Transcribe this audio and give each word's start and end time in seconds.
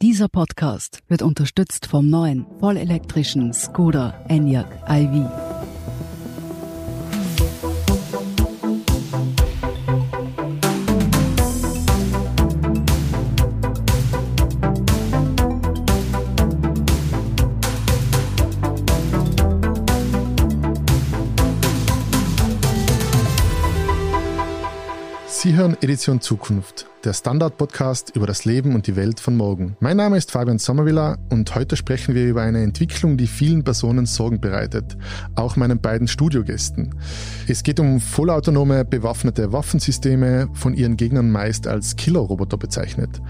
Dieser 0.00 0.28
Podcast 0.28 1.00
wird 1.08 1.22
unterstützt 1.22 1.86
vom 1.86 2.08
neuen 2.08 2.46
vollelektrischen 2.60 3.52
Skoda 3.52 4.24
Enyaq 4.28 4.68
iV. 4.88 5.57
Hören 25.68 25.82
Edition 25.82 26.18
Zukunft, 26.22 26.86
der 27.04 27.12
Standard-Podcast 27.12 28.16
über 28.16 28.26
das 28.26 28.46
Leben 28.46 28.74
und 28.74 28.86
die 28.86 28.96
Welt 28.96 29.20
von 29.20 29.36
morgen. 29.36 29.76
Mein 29.80 29.98
Name 29.98 30.16
ist 30.16 30.30
Fabian 30.30 30.58
Sommervilla 30.58 31.18
und 31.28 31.54
heute 31.54 31.76
sprechen 31.76 32.14
wir 32.14 32.26
über 32.26 32.40
eine 32.40 32.62
Entwicklung, 32.62 33.18
die 33.18 33.26
vielen 33.26 33.64
Personen 33.64 34.06
Sorgen 34.06 34.40
bereitet, 34.40 34.96
auch 35.34 35.56
meinen 35.56 35.78
beiden 35.78 36.08
Studiogästen. 36.08 36.94
Es 37.46 37.62
geht 37.62 37.80
um 37.80 38.00
vollautonome 38.00 38.86
bewaffnete 38.86 39.52
Waffensysteme, 39.52 40.48
von 40.54 40.72
ihren 40.72 40.96
Gegnern 40.96 41.30
meist 41.30 41.66
als 41.66 41.96
Killerroboter 41.96 42.56
bezeichnet. 42.56 43.20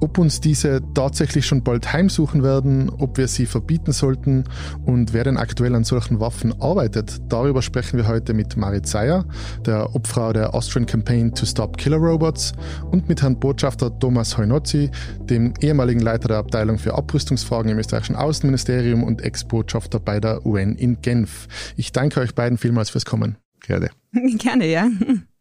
Ob 0.00 0.18
uns 0.18 0.40
diese 0.40 0.82
tatsächlich 0.92 1.46
schon 1.46 1.62
bald 1.62 1.90
heimsuchen 1.90 2.42
werden, 2.42 2.90
ob 2.90 3.16
wir 3.16 3.28
sie 3.28 3.46
verbieten 3.46 3.92
sollten 3.92 4.44
und 4.84 5.14
wer 5.14 5.24
denn 5.24 5.38
aktuell 5.38 5.74
an 5.74 5.84
solchen 5.84 6.20
Waffen 6.20 6.60
arbeitet, 6.60 7.18
darüber 7.30 7.62
sprechen 7.62 7.96
wir 7.96 8.06
heute 8.06 8.34
mit 8.34 8.58
Marit 8.58 8.86
Zeyer, 8.86 9.24
der 9.64 9.94
Obfrau 9.94 10.34
der 10.34 10.54
Austrian 10.54 10.84
Campaign 10.84 11.34
to 11.34 11.46
Stop 11.46 11.77
Killer 11.78 11.96
Robots 11.96 12.52
und 12.90 13.08
mit 13.08 13.22
Herrn 13.22 13.38
Botschafter 13.38 13.96
Thomas 13.98 14.36
Heunozzi, 14.36 14.90
dem 15.20 15.54
ehemaligen 15.60 16.00
Leiter 16.00 16.28
der 16.28 16.36
Abteilung 16.38 16.78
für 16.78 16.94
Abrüstungsfragen 16.94 17.70
im 17.70 17.78
österreichischen 17.78 18.16
Außenministerium 18.16 19.04
und 19.04 19.22
Ex-Botschafter 19.22 20.00
bei 20.00 20.20
der 20.20 20.44
UN 20.44 20.74
in 20.74 21.00
Genf. 21.00 21.46
Ich 21.76 21.92
danke 21.92 22.20
euch 22.20 22.34
beiden 22.34 22.58
vielmals 22.58 22.90
fürs 22.90 23.06
Kommen. 23.06 23.38
Gerne. 23.60 23.90
Gerne, 24.38 24.66
ja. 24.66 24.90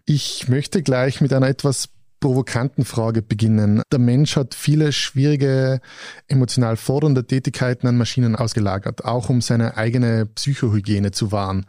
Ich 0.05 0.47
möchte 0.47 0.83
gleich 0.83 1.19
mit 1.19 1.33
einer 1.33 1.47
etwas 1.47 1.89
provokanten 2.19 2.85
Frage 2.85 3.21
beginnen. 3.21 3.81
Der 3.91 3.99
Mensch 3.99 4.35
hat 4.37 4.55
viele 4.55 4.91
schwierige, 4.91 5.81
emotional 6.27 6.77
fordernde 6.77 7.25
Tätigkeiten 7.25 7.87
an 7.87 7.97
Maschinen 7.97 8.35
ausgelagert, 8.35 9.05
auch 9.05 9.29
um 9.29 9.41
seine 9.41 9.77
eigene 9.77 10.25
Psychohygiene 10.25 11.11
zu 11.11 11.31
wahren. 11.31 11.65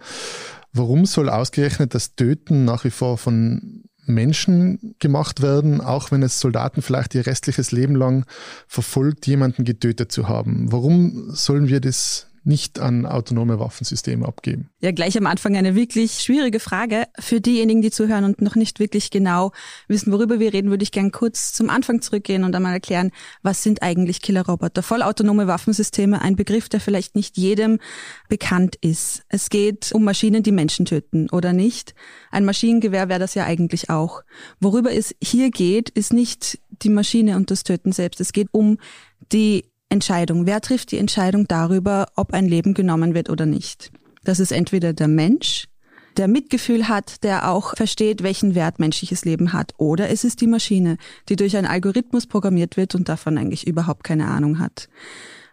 Warum 0.73 1.06
soll 1.06 1.28
ausgerechnet 1.28 1.95
das 1.95 2.15
Töten 2.15 2.65
nach 2.65 2.84
wie 2.84 2.91
vor 2.91 3.19
von 3.19 3.84
Menschen 4.09 4.95
gemacht 4.98 5.42
werden, 5.42 5.81
auch 5.81 6.11
wenn 6.11 6.23
es 6.23 6.41
Soldaten 6.41 6.83
vielleicht 6.83 7.14
ihr 7.14 7.27
restliches 7.27 7.73
Leben 7.73 7.95
lang 7.95 8.25
verfolgt, 8.67 9.27
jemanden 9.27 9.65
getötet 9.65 10.11
zu 10.12 10.28
haben? 10.28 10.73
Warum 10.73 11.31
sollen 11.31 11.69
wir 11.69 11.81
das 11.81 12.28
nicht 12.49 12.81
an 12.81 13.07
autonome 13.07 13.61
Waffensysteme 13.61 14.27
abgeben? 14.27 14.71
Ja, 14.81 14.91
gleich 14.91 15.17
am 15.17 15.27
Anfang 15.27 15.57
eine 15.57 15.75
wirklich 15.75 16.21
schwierige 16.21 16.59
Frage. 16.59 17.05
Für 17.19 17.41
diejenigen, 17.41 17.83
die 17.83 17.91
zuhören 17.91 18.25
und 18.25 18.41
noch 18.41 18.57
nicht 18.57 18.81
wirklich 18.81 19.11
genau 19.11 19.53
wissen, 19.87 20.13
worüber 20.13 20.41
wir 20.41 20.53
reden, 20.53 20.71
würde 20.71 20.83
ich 20.83 20.91
gern 20.91 21.13
kurz 21.13 21.53
zum 21.53 21.71
Anfang 21.71 22.01
zurückgehen 22.01 22.45
und 22.45 22.57
einmal 22.57 22.73
erklären, 22.73 23.13
was 23.43 23.63
sind 23.63 23.83
eigentlich 23.83 24.23
Killerroboter? 24.23 24.83
Vollautonome 24.83 25.47
Waffensysteme, 25.47 26.23
ein 26.23 26.37
Begriff, 26.37 26.69
der 26.69 26.81
vielleicht 26.81 27.15
nicht 27.15 27.37
jedem 27.37 27.79
bekannt 28.29 28.77
ist. 28.81 29.23
Es 29.29 29.51
geht 29.51 29.93
um 29.93 30.05
Maschinen, 30.05 30.43
die 30.43 30.53
Menschen 30.53 30.87
töten 30.87 31.29
oder 31.31 31.53
nicht. 31.53 31.95
Ein 32.31 32.45
Maschinengewehr 32.45 33.09
wäre 33.09 33.21
das 33.21 33.35
ja 33.35 33.45
eigentlich 33.45 33.91
auch. 33.91 34.23
Worüber 34.59 34.93
es 34.93 35.15
hier 35.23 35.51
geht, 35.51 35.91
ist 35.91 36.12
nicht 36.12 36.59
die 36.83 36.89
Maschine 36.89 37.37
und 37.37 37.51
das 37.51 37.62
Töten 37.62 37.93
selbst. 37.93 38.21
Es 38.21 38.33
geht 38.33 38.49
um 38.53 38.79
die 39.33 39.65
Entscheidung. 39.89 40.47
Wer 40.47 40.61
trifft 40.61 40.91
die 40.92 40.98
Entscheidung 40.98 41.47
darüber, 41.48 42.08
ob 42.17 42.33
ein 42.33 42.47
Leben 42.47 42.75
genommen 42.75 43.14
wird 43.14 43.31
oder 43.31 43.47
nicht? 43.47 43.91
Das 44.25 44.41
ist 44.41 44.53
entweder 44.53 44.92
der 44.92 45.08
Mensch, 45.08 45.69
der 46.17 46.28
Mitgefühl 46.28 46.88
hat, 46.88 47.22
der 47.22 47.50
auch 47.50 47.76
versteht, 47.76 48.22
welchen 48.22 48.54
Wert 48.54 48.78
menschliches 48.78 49.25
Leben 49.25 49.53
hat, 49.53 49.72
oder 49.78 50.10
es 50.10 50.25
ist 50.25 50.41
die 50.41 50.47
Maschine, 50.47 50.98
die 51.28 51.37
durch 51.37 51.56
einen 51.56 51.66
Algorithmus 51.66 52.27
programmiert 52.27 52.77
wird 52.77 52.94
und 52.94 53.09
davon 53.09 53.38
eigentlich 53.38 53.66
überhaupt 53.66 54.04
keine 54.04 54.27
Ahnung 54.27 54.59
hat. 54.59 54.88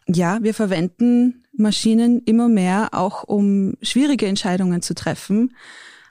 Ja, 0.07 0.39
wir 0.41 0.53
verwenden 0.53 1.43
Maschinen 1.53 2.21
immer 2.25 2.49
mehr 2.49 2.89
auch 2.93 3.23
um 3.23 3.75
schwierige 3.81 4.27
Entscheidungen 4.27 4.81
zu 4.81 4.93
treffen. 4.93 5.55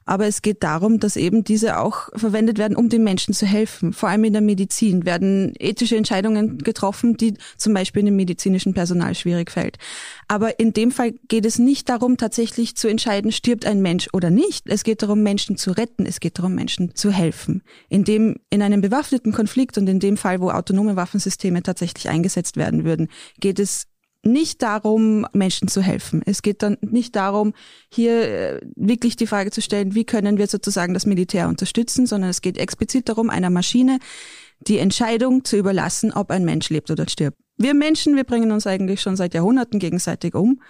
Aber 0.06 0.26
es 0.26 0.42
geht 0.42 0.62
darum, 0.62 1.00
dass 1.00 1.16
eben 1.16 1.44
diese 1.44 1.78
auch 1.78 2.08
verwendet 2.14 2.58
werden, 2.58 2.76
um 2.76 2.88
den 2.88 3.04
Menschen 3.04 3.34
zu 3.34 3.46
helfen. 3.46 3.92
Vor 3.92 4.08
allem 4.08 4.24
in 4.24 4.32
der 4.32 4.42
Medizin 4.42 5.04
werden 5.04 5.52
ethische 5.58 5.96
Entscheidungen 5.96 6.58
getroffen, 6.58 7.16
die 7.16 7.34
zum 7.56 7.74
Beispiel 7.74 8.02
dem 8.02 8.16
medizinischen 8.16 8.74
Personal 8.74 9.14
schwierig 9.14 9.50
fällt. 9.50 9.78
Aber 10.28 10.58
in 10.58 10.72
dem 10.72 10.90
Fall 10.90 11.12
geht 11.28 11.46
es 11.46 11.58
nicht 11.58 11.88
darum, 11.88 12.16
tatsächlich 12.16 12.76
zu 12.76 12.88
entscheiden, 12.88 13.32
stirbt 13.32 13.66
ein 13.66 13.80
Mensch 13.80 14.08
oder 14.12 14.30
nicht. 14.30 14.68
Es 14.68 14.84
geht 14.84 15.02
darum, 15.02 15.22
Menschen 15.22 15.56
zu 15.56 15.72
retten. 15.72 16.06
Es 16.06 16.20
geht 16.20 16.38
darum, 16.38 16.54
Menschen 16.54 16.94
zu 16.94 17.10
helfen. 17.10 17.62
In 17.88 18.04
dem, 18.04 18.36
in 18.50 18.62
einem 18.62 18.80
bewaffneten 18.80 19.32
Konflikt 19.32 19.78
und 19.78 19.88
in 19.88 20.00
dem 20.00 20.16
Fall, 20.16 20.40
wo 20.40 20.50
autonome 20.50 20.96
Waffensysteme 20.96 21.62
tatsächlich 21.62 22.08
eingesetzt 22.08 22.56
werden 22.56 22.84
würden, 22.84 23.08
geht 23.40 23.58
es 23.58 23.86
nicht 24.24 24.62
darum, 24.62 25.26
Menschen 25.32 25.68
zu 25.68 25.82
helfen. 25.82 26.22
Es 26.24 26.42
geht 26.42 26.62
dann 26.62 26.76
nicht 26.80 27.16
darum, 27.16 27.54
hier 27.90 28.28
äh, 28.28 28.60
wirklich 28.76 29.16
die 29.16 29.26
Frage 29.26 29.50
zu 29.50 29.60
stellen, 29.60 29.94
wie 29.94 30.04
können 30.04 30.38
wir 30.38 30.46
sozusagen 30.46 30.94
das 30.94 31.06
Militär 31.06 31.48
unterstützen, 31.48 32.06
sondern 32.06 32.30
es 32.30 32.42
geht 32.42 32.58
explizit 32.58 33.08
darum, 33.08 33.30
einer 33.30 33.50
Maschine 33.50 33.98
die 34.60 34.78
Entscheidung 34.78 35.44
zu 35.44 35.56
überlassen, 35.56 36.12
ob 36.12 36.30
ein 36.30 36.44
Mensch 36.44 36.70
lebt 36.70 36.90
oder 36.90 37.08
stirbt. 37.08 37.38
Wir 37.56 37.74
Menschen, 37.74 38.16
wir 38.16 38.24
bringen 38.24 38.52
uns 38.52 38.66
eigentlich 38.66 39.00
schon 39.00 39.16
seit 39.16 39.34
Jahrhunderten 39.34 39.78
gegenseitig 39.78 40.34
um. 40.34 40.60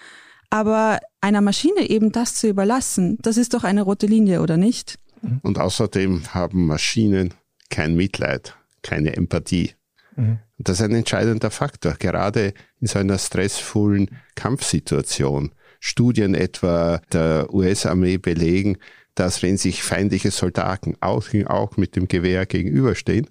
Aber 0.51 1.01
einer 1.21 1.41
Maschine 1.41 1.89
eben 1.89 2.13
das 2.13 2.35
zu 2.35 2.49
überlassen, 2.49 3.19
das 3.23 3.37
ist 3.37 3.55
doch 3.55 3.65
eine 3.65 3.83
rote 3.83 4.07
Linie, 4.07 4.41
oder 4.43 4.57
nicht? 4.57 4.99
Und 5.43 5.59
außerdem 5.59 6.35
haben 6.35 6.67
Maschinen 6.67 7.35
kein 7.71 7.97
Mitleid, 7.97 8.57
keine 8.83 9.17
Empathie. 9.17 9.75
Mhm. 10.17 10.39
Das 10.59 10.79
ist 10.79 10.85
ein 10.85 10.95
entscheidender 10.95 11.51
Faktor, 11.51 11.95
gerade 11.95 12.55
in 12.81 12.87
so 12.87 12.99
einer 12.99 13.19
stressvollen 13.19 14.11
Kampfsituation. 14.35 15.53
Studien 15.81 16.35
etwa 16.35 17.03
der 17.13 17.53
US-Armee 17.53 18.19
belegen, 18.19 18.79
dass 19.15 19.43
wenn 19.43 19.57
sich 19.57 19.83
feindliche 19.83 20.31
Soldaten 20.31 20.97
auch, 21.01 21.27
auch 21.47 21.77
mit 21.77 21.97
dem 21.97 22.09
Gewehr 22.09 22.47
gegenüberstehen, 22.47 23.29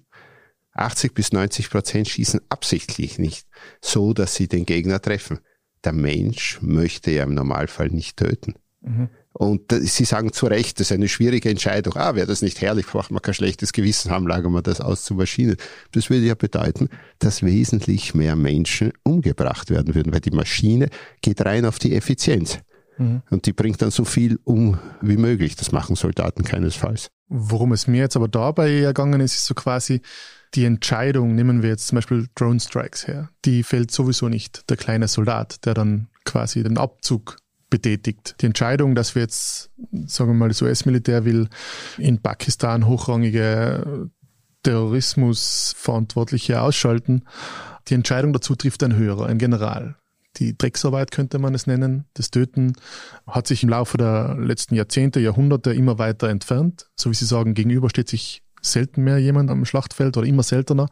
80 0.72 1.14
bis 1.14 1.32
90 1.32 1.70
Prozent 1.70 2.08
schießen 2.08 2.40
absichtlich 2.48 3.18
nicht, 3.18 3.46
so 3.80 4.12
dass 4.12 4.34
sie 4.34 4.48
den 4.48 4.66
Gegner 4.66 5.00
treffen. 5.00 5.40
Der 5.84 5.92
Mensch 5.92 6.60
möchte 6.62 7.10
ja 7.10 7.22
im 7.22 7.34
Normalfall 7.34 7.88
nicht 7.88 8.16
töten. 8.16 8.54
Mhm. 8.80 9.08
Und 9.36 9.72
Sie 9.72 10.04
sagen 10.04 10.32
zu 10.32 10.46
Recht, 10.46 10.78
das 10.78 10.90
ist 10.90 10.92
eine 10.92 11.08
schwierige 11.08 11.50
Entscheidung. 11.50 11.96
Ah, 11.96 12.14
wäre 12.14 12.28
das 12.28 12.40
nicht 12.40 12.60
herrlich, 12.60 12.86
braucht 12.86 13.10
man 13.10 13.20
kein 13.20 13.34
schlechtes 13.34 13.72
Gewissen 13.72 14.12
haben, 14.12 14.28
lagern 14.28 14.52
wir 14.52 14.62
das 14.62 14.80
aus 14.80 15.02
zu 15.02 15.14
Maschinen. 15.14 15.56
Das 15.90 16.08
würde 16.08 16.24
ja 16.24 16.36
bedeuten, 16.36 16.88
dass 17.18 17.42
wesentlich 17.42 18.14
mehr 18.14 18.36
Menschen 18.36 18.92
umgebracht 19.02 19.70
werden 19.70 19.96
würden, 19.96 20.12
weil 20.12 20.20
die 20.20 20.30
Maschine 20.30 20.88
geht 21.20 21.44
rein 21.44 21.66
auf 21.66 21.80
die 21.80 21.96
Effizienz. 21.96 22.60
Mhm. 22.96 23.22
Und 23.28 23.46
die 23.46 23.52
bringt 23.52 23.82
dann 23.82 23.90
so 23.90 24.04
viel 24.04 24.38
um 24.44 24.78
wie 25.00 25.16
möglich. 25.16 25.56
Das 25.56 25.72
machen 25.72 25.96
Soldaten 25.96 26.44
keinesfalls. 26.44 27.08
Worum 27.28 27.72
es 27.72 27.88
mir 27.88 28.02
jetzt 28.02 28.14
aber 28.14 28.28
dabei 28.28 28.70
ergangen 28.70 29.20
ist, 29.20 29.34
ist 29.34 29.46
so 29.46 29.54
quasi 29.54 30.00
die 30.54 30.64
Entscheidung, 30.64 31.34
nehmen 31.34 31.62
wir 31.62 31.70
jetzt 31.70 31.88
zum 31.88 31.96
Beispiel 31.96 32.28
Drone 32.36 32.60
Strikes 32.60 33.08
her, 33.08 33.30
die 33.44 33.64
fällt 33.64 33.90
sowieso 33.90 34.28
nicht 34.28 34.70
der 34.70 34.76
kleine 34.76 35.08
Soldat, 35.08 35.66
der 35.66 35.74
dann 35.74 36.06
quasi 36.24 36.62
den 36.62 36.78
Abzug 36.78 37.38
betätigt. 37.70 38.36
Die 38.40 38.46
Entscheidung, 38.46 38.94
dass 38.94 39.14
wir 39.14 39.22
jetzt, 39.22 39.70
sagen 40.06 40.30
wir 40.30 40.34
mal, 40.34 40.48
das 40.48 40.62
US-Militär 40.62 41.24
will 41.24 41.48
in 41.98 42.20
Pakistan 42.20 42.86
hochrangige 42.86 44.10
Terrorismusverantwortliche 44.62 46.60
ausschalten, 46.60 47.24
die 47.88 47.94
Entscheidung 47.94 48.32
dazu 48.32 48.54
trifft 48.54 48.82
ein 48.82 48.96
Höherer, 48.96 49.26
ein 49.26 49.38
General. 49.38 49.96
Die 50.36 50.56
Drecksarbeit 50.56 51.10
könnte 51.10 51.38
man 51.38 51.54
es 51.54 51.66
nennen. 51.66 52.06
Das 52.14 52.30
Töten 52.30 52.72
hat 53.26 53.46
sich 53.46 53.62
im 53.62 53.68
Laufe 53.68 53.98
der 53.98 54.36
letzten 54.38 54.74
Jahrzehnte, 54.74 55.20
Jahrhunderte 55.20 55.72
immer 55.72 55.98
weiter 55.98 56.28
entfernt. 56.28 56.90
So 56.96 57.10
wie 57.10 57.14
Sie 57.14 57.26
sagen, 57.26 57.54
gegenüber 57.54 57.88
steht 57.88 58.08
sich 58.08 58.42
selten 58.64 59.04
mehr 59.04 59.18
jemand 59.18 59.50
am 59.50 59.64
Schlachtfeld 59.64 60.16
oder 60.16 60.26
immer 60.26 60.42
seltener. 60.42 60.88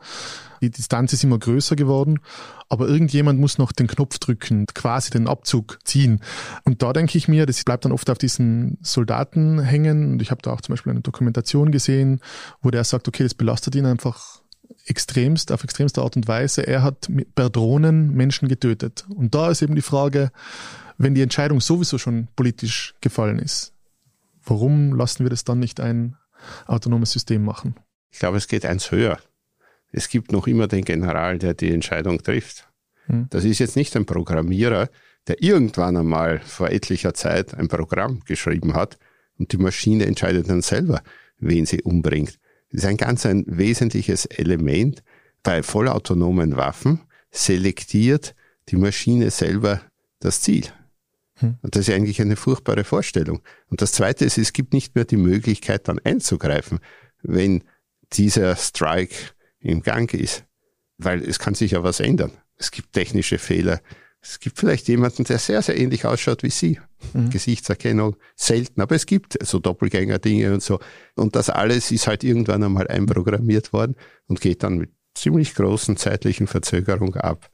Die 0.60 0.70
Distanz 0.70 1.12
ist 1.12 1.24
immer 1.24 1.38
größer 1.38 1.74
geworden, 1.74 2.20
aber 2.69 2.86
irgendjemand 2.86 3.40
muss 3.40 3.58
noch 3.58 3.72
den 3.72 3.88
Knopf 3.88 4.19
drücken, 4.19 4.66
quasi 4.66 5.10
den 5.10 5.26
Abzug 5.26 5.80
ziehen. 5.82 6.20
Und 6.64 6.82
da 6.82 6.92
denke 6.92 7.19
ich 7.19 7.26
mir, 7.26 7.46
das 7.46 7.64
bleibt 7.64 7.84
dann 7.84 7.92
oft 7.92 8.08
auf 8.08 8.19
diesen 8.19 8.78
Soldaten 8.80 9.60
hängen. 9.60 10.12
Und 10.12 10.22
ich 10.22 10.30
habe 10.30 10.40
da 10.40 10.52
auch 10.52 10.60
zum 10.60 10.74
Beispiel 10.74 10.92
eine 10.92 11.00
Dokumentation 11.00 11.72
gesehen, 11.72 12.20
wo 12.60 12.70
der 12.70 12.84
sagt, 12.84 13.08
okay, 13.08 13.24
das 13.24 13.34
belastet 13.34 13.74
ihn 13.74 13.86
einfach 13.86 14.40
extremst, 14.86 15.52
auf 15.52 15.64
extremste 15.64 16.02
Art 16.02 16.16
und 16.16 16.28
Weise. 16.28 16.66
Er 16.66 16.82
hat 16.82 17.10
per 17.34 17.50
Drohnen 17.50 18.12
Menschen 18.12 18.48
getötet. 18.48 19.04
Und 19.08 19.34
da 19.34 19.50
ist 19.50 19.62
eben 19.62 19.74
die 19.74 19.82
Frage, 19.82 20.30
wenn 20.96 21.14
die 21.14 21.22
Entscheidung 21.22 21.60
sowieso 21.60 21.98
schon 21.98 22.28
politisch 22.36 22.94
gefallen 23.00 23.38
ist, 23.38 23.72
warum 24.44 24.94
lassen 24.94 25.24
wir 25.24 25.30
das 25.30 25.44
dann 25.44 25.58
nicht 25.58 25.80
ein 25.80 26.16
autonomes 26.66 27.12
System 27.12 27.44
machen? 27.44 27.74
Ich 28.10 28.18
glaube, 28.18 28.36
es 28.36 28.48
geht 28.48 28.66
eins 28.66 28.90
höher. 28.90 29.18
es 29.94 30.08
gibt 30.08 30.32
noch 30.32 30.46
immer 30.46 30.68
den 30.68 30.84
General, 30.84 31.38
der 31.38 31.54
die 31.54 31.70
Entscheidung 31.70 32.22
trifft. 32.22 32.68
Hm. 33.06 33.26
Das 33.30 33.44
ist 33.44 33.58
jetzt 33.58 33.76
nicht 33.76 33.94
ein 33.96 34.06
Programmierer, 34.06 34.88
der 35.28 35.42
irgendwann 35.42 35.96
einmal 35.96 36.40
vor 36.40 36.70
etlicher 36.70 37.14
Zeit 37.14 37.54
ein 37.54 37.68
Programm 37.68 38.20
geschrieben 38.24 38.74
hat 38.74 38.98
und 39.38 39.52
die 39.52 39.58
Maschine 39.58 40.06
entscheidet 40.06 40.48
dann 40.48 40.62
selber, 40.62 41.02
wen 41.38 41.66
sie 41.66 41.82
umbringt. 41.82 42.38
Das 42.70 42.82
ist 42.82 42.88
ein 42.88 42.96
ganz 42.96 43.26
ein 43.26 43.44
wesentliches 43.46 44.26
Element. 44.26 45.02
Bei 45.42 45.62
vollautonomen 45.62 46.56
Waffen 46.56 47.00
selektiert 47.30 48.34
die 48.68 48.76
Maschine 48.76 49.30
selber 49.30 49.82
das 50.20 50.40
Ziel. 50.40 50.66
Hm. 51.42 51.58
Und 51.62 51.76
das 51.76 51.88
ist 51.88 51.94
eigentlich 51.94 52.20
eine 52.20 52.36
furchtbare 52.36 52.84
Vorstellung. 52.84 53.40
Und 53.68 53.82
das 53.82 53.92
Zweite 53.92 54.24
ist, 54.24 54.38
es 54.38 54.52
gibt 54.52 54.72
nicht 54.72 54.94
mehr 54.94 55.04
die 55.04 55.16
Möglichkeit, 55.16 55.88
dann 55.88 55.98
einzugreifen, 55.98 56.78
wenn 57.22 57.64
dieser 58.12 58.56
Strike 58.56 59.14
im 59.60 59.82
Gang 59.82 60.12
ist. 60.14 60.44
Weil 60.98 61.22
es 61.22 61.38
kann 61.38 61.54
sich 61.54 61.72
ja 61.72 61.82
was 61.82 62.00
ändern. 62.00 62.32
Es 62.56 62.70
gibt 62.70 62.92
technische 62.92 63.38
Fehler. 63.38 63.80
Es 64.20 64.38
gibt 64.38 64.58
vielleicht 64.58 64.86
jemanden, 64.86 65.24
der 65.24 65.38
sehr, 65.38 65.62
sehr 65.62 65.76
ähnlich 65.76 66.04
ausschaut 66.04 66.44
wie 66.44 66.50
Sie. 66.50 66.78
Mhm. 67.12 67.30
Gesichtserkennung 67.30 68.16
selten, 68.36 68.80
aber 68.80 68.94
es 68.94 69.06
gibt 69.06 69.36
so 69.44 69.58
Doppelgänger-Dinge 69.58 70.54
und 70.54 70.62
so. 70.62 70.78
Und 71.16 71.34
das 71.34 71.50
alles 71.50 71.90
ist 71.90 72.06
halt 72.06 72.22
irgendwann 72.22 72.62
einmal 72.62 72.86
einprogrammiert 72.86 73.72
worden 73.72 73.96
und 74.28 74.40
geht 74.40 74.62
dann 74.62 74.78
mit 74.78 74.90
ziemlich 75.14 75.54
großen 75.54 75.96
zeitlichen 75.96 76.46
Verzögerung 76.46 77.16
ab. 77.16 77.50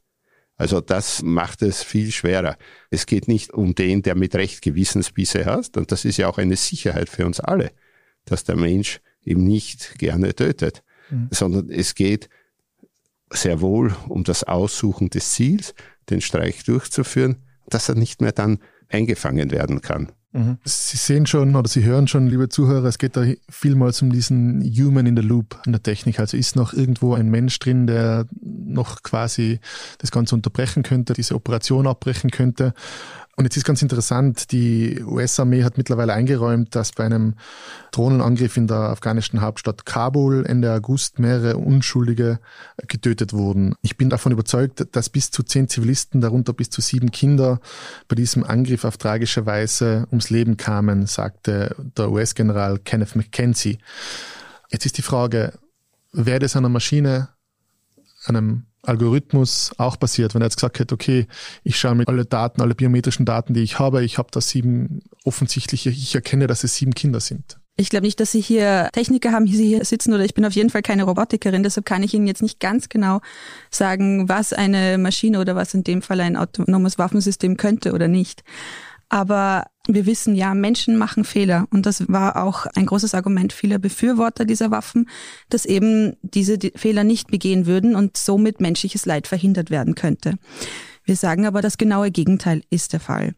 Also 0.59 0.81
das 0.81 1.23
macht 1.23 1.61
es 1.61 1.83
viel 1.83 2.11
schwerer. 2.11 2.57
Es 2.89 3.05
geht 3.05 3.29
nicht 3.29 3.53
um 3.53 3.75
den, 3.75 4.01
der 4.01 4.15
mit 4.15 4.35
Recht 4.35 4.61
Gewissensbisse 4.61 5.45
hat. 5.45 5.77
Und 5.77 5.93
das 5.93 6.03
ist 6.03 6.17
ja 6.17 6.27
auch 6.27 6.37
eine 6.37 6.57
Sicherheit 6.57 7.07
für 7.07 7.25
uns 7.25 7.39
alle, 7.39 7.71
dass 8.25 8.43
der 8.43 8.57
Mensch 8.57 8.99
eben 9.23 9.45
nicht 9.45 9.97
gerne 9.97 10.35
tötet, 10.35 10.83
mhm. 11.09 11.29
sondern 11.31 11.69
es 11.69 11.95
geht 11.95 12.29
sehr 13.31 13.61
wohl 13.61 13.95
um 14.09 14.25
das 14.25 14.43
Aussuchen 14.43 15.09
des 15.09 15.31
Ziels, 15.31 15.73
den 16.09 16.19
Streich 16.19 16.65
durchzuführen, 16.65 17.37
dass 17.67 17.87
er 17.87 17.95
nicht 17.95 18.19
mehr 18.19 18.33
dann 18.33 18.59
eingefangen 18.89 19.51
werden 19.51 19.81
kann. 19.81 20.11
Mhm. 20.31 20.59
Sie 20.63 20.97
sehen 20.97 21.25
schon 21.25 21.55
oder 21.55 21.67
Sie 21.67 21.83
hören 21.83 22.07
schon, 22.07 22.27
liebe 22.27 22.49
Zuhörer, 22.49 22.85
es 22.85 22.99
geht 22.99 23.17
da 23.17 23.25
vielmals 23.49 24.01
um 24.01 24.11
diesen 24.11 24.61
Human 24.63 25.07
in 25.07 25.15
the 25.15 25.23
Loop 25.23 25.59
an 25.65 25.71
der 25.71 25.81
Technik. 25.81 26.19
Also 26.19 26.37
ist 26.37 26.55
noch 26.55 26.73
irgendwo 26.73 27.15
ein 27.15 27.29
Mensch 27.29 27.57
drin, 27.57 27.87
der 27.87 28.27
noch 28.41 29.01
quasi 29.01 29.59
das 29.97 30.11
Ganze 30.11 30.35
unterbrechen 30.35 30.83
könnte, 30.83 31.13
diese 31.13 31.33
Operation 31.33 31.87
abbrechen 31.87 32.29
könnte. 32.29 32.73
Und 33.39 33.45
jetzt 33.45 33.55
ist 33.55 33.63
ganz 33.63 33.81
interessant, 33.81 34.51
die 34.51 35.01
US-Armee 35.01 35.63
hat 35.63 35.77
mittlerweile 35.77 36.11
eingeräumt, 36.11 36.75
dass 36.75 36.91
bei 36.91 37.05
einem 37.05 37.35
Drohnenangriff 37.91 38.57
in 38.57 38.67
der 38.67 38.75
afghanischen 38.75 39.39
Hauptstadt 39.39 39.85
Kabul 39.85 40.45
Ende 40.45 40.73
August 40.73 41.19
mehrere 41.19 41.55
Unschuldige 41.55 42.41
getötet 42.89 43.31
wurden. 43.31 43.75
Ich 43.81 43.95
bin 43.95 44.09
davon 44.09 44.33
überzeugt, 44.33 44.85
dass 44.91 45.09
bis 45.09 45.31
zu 45.31 45.43
zehn 45.43 45.69
Zivilisten, 45.69 46.19
darunter 46.19 46.51
bis 46.51 46.69
zu 46.69 46.81
sieben 46.81 47.11
Kinder, 47.11 47.61
bei 48.09 48.15
diesem 48.15 48.43
Angriff 48.43 48.83
auf 48.83 48.97
tragische 48.97 49.45
Weise 49.45 50.05
ums 50.09 50.29
Leben 50.29 50.57
kamen, 50.57 51.05
sagte 51.05 51.77
der 51.97 52.11
US-General 52.11 52.77
Kenneth 52.77 53.15
McKenzie. 53.15 53.77
Jetzt 54.69 54.85
ist 54.85 54.97
die 54.97 55.01
Frage, 55.01 55.53
wäre 56.11 56.39
das 56.39 56.57
einer 56.57 56.67
Maschine, 56.67 57.29
einem 58.25 58.65
Algorithmus 58.81 59.71
auch 59.77 59.99
passiert, 59.99 60.33
wenn 60.33 60.41
er 60.41 60.45
jetzt 60.45 60.57
gesagt 60.57 60.79
hätte, 60.79 60.95
okay, 60.95 61.27
ich 61.63 61.77
schaue 61.77 61.95
mir 61.95 62.07
alle 62.07 62.25
Daten, 62.25 62.61
alle 62.61 62.75
biometrischen 62.75 63.25
Daten, 63.25 63.53
die 63.53 63.61
ich 63.61 63.79
habe, 63.79 64.03
ich 64.03 64.17
habe 64.17 64.29
da 64.31 64.41
sieben 64.41 65.01
offensichtliche, 65.23 65.89
ich 65.89 66.15
erkenne, 66.15 66.47
dass 66.47 66.63
es 66.63 66.75
sieben 66.75 66.93
Kinder 66.93 67.19
sind. 67.19 67.59
Ich 67.75 67.89
glaube 67.89 68.05
nicht, 68.05 68.19
dass 68.19 68.31
Sie 68.31 68.41
hier 68.41 68.89
Techniker 68.91 69.31
haben, 69.31 69.45
die 69.45 69.55
Sie 69.55 69.67
hier 69.67 69.85
sitzen 69.85 70.13
oder 70.13 70.25
ich 70.25 70.33
bin 70.33 70.45
auf 70.45 70.51
jeden 70.51 70.69
Fall 70.69 70.81
keine 70.81 71.03
Robotikerin, 71.03 71.63
deshalb 71.63 71.85
kann 71.85 72.03
ich 72.03 72.13
Ihnen 72.13 72.27
jetzt 72.27 72.41
nicht 72.41 72.59
ganz 72.59 72.89
genau 72.89 73.21
sagen, 73.71 74.27
was 74.27 74.51
eine 74.51 74.97
Maschine 74.97 75.39
oder 75.39 75.55
was 75.55 75.73
in 75.73 75.85
dem 75.85 76.01
Fall 76.01 76.19
ein 76.19 76.35
autonomes 76.35 76.97
Waffensystem 76.97 77.55
könnte 77.55 77.93
oder 77.93 78.09
nicht. 78.09 78.43
Aber 79.07 79.65
wir 79.93 80.05
wissen 80.05 80.35
ja, 80.35 80.53
Menschen 80.53 80.97
machen 80.97 81.23
Fehler. 81.23 81.67
Und 81.71 81.85
das 81.85 82.07
war 82.09 82.43
auch 82.43 82.65
ein 82.67 82.85
großes 82.85 83.13
Argument 83.13 83.53
vieler 83.53 83.79
Befürworter 83.79 84.45
dieser 84.45 84.71
Waffen, 84.71 85.09
dass 85.49 85.65
eben 85.65 86.15
diese 86.21 86.57
Fehler 86.75 87.03
nicht 87.03 87.29
begehen 87.29 87.65
würden 87.65 87.95
und 87.95 88.15
somit 88.15 88.61
menschliches 88.61 89.05
Leid 89.05 89.27
verhindert 89.27 89.69
werden 89.69 89.95
könnte. 89.95 90.35
Wir 91.05 91.15
sagen 91.15 91.47
aber, 91.47 91.61
das 91.61 91.77
genaue 91.77 92.11
Gegenteil 92.11 92.61
ist 92.69 92.93
der 92.93 92.99
Fall. 92.99 93.33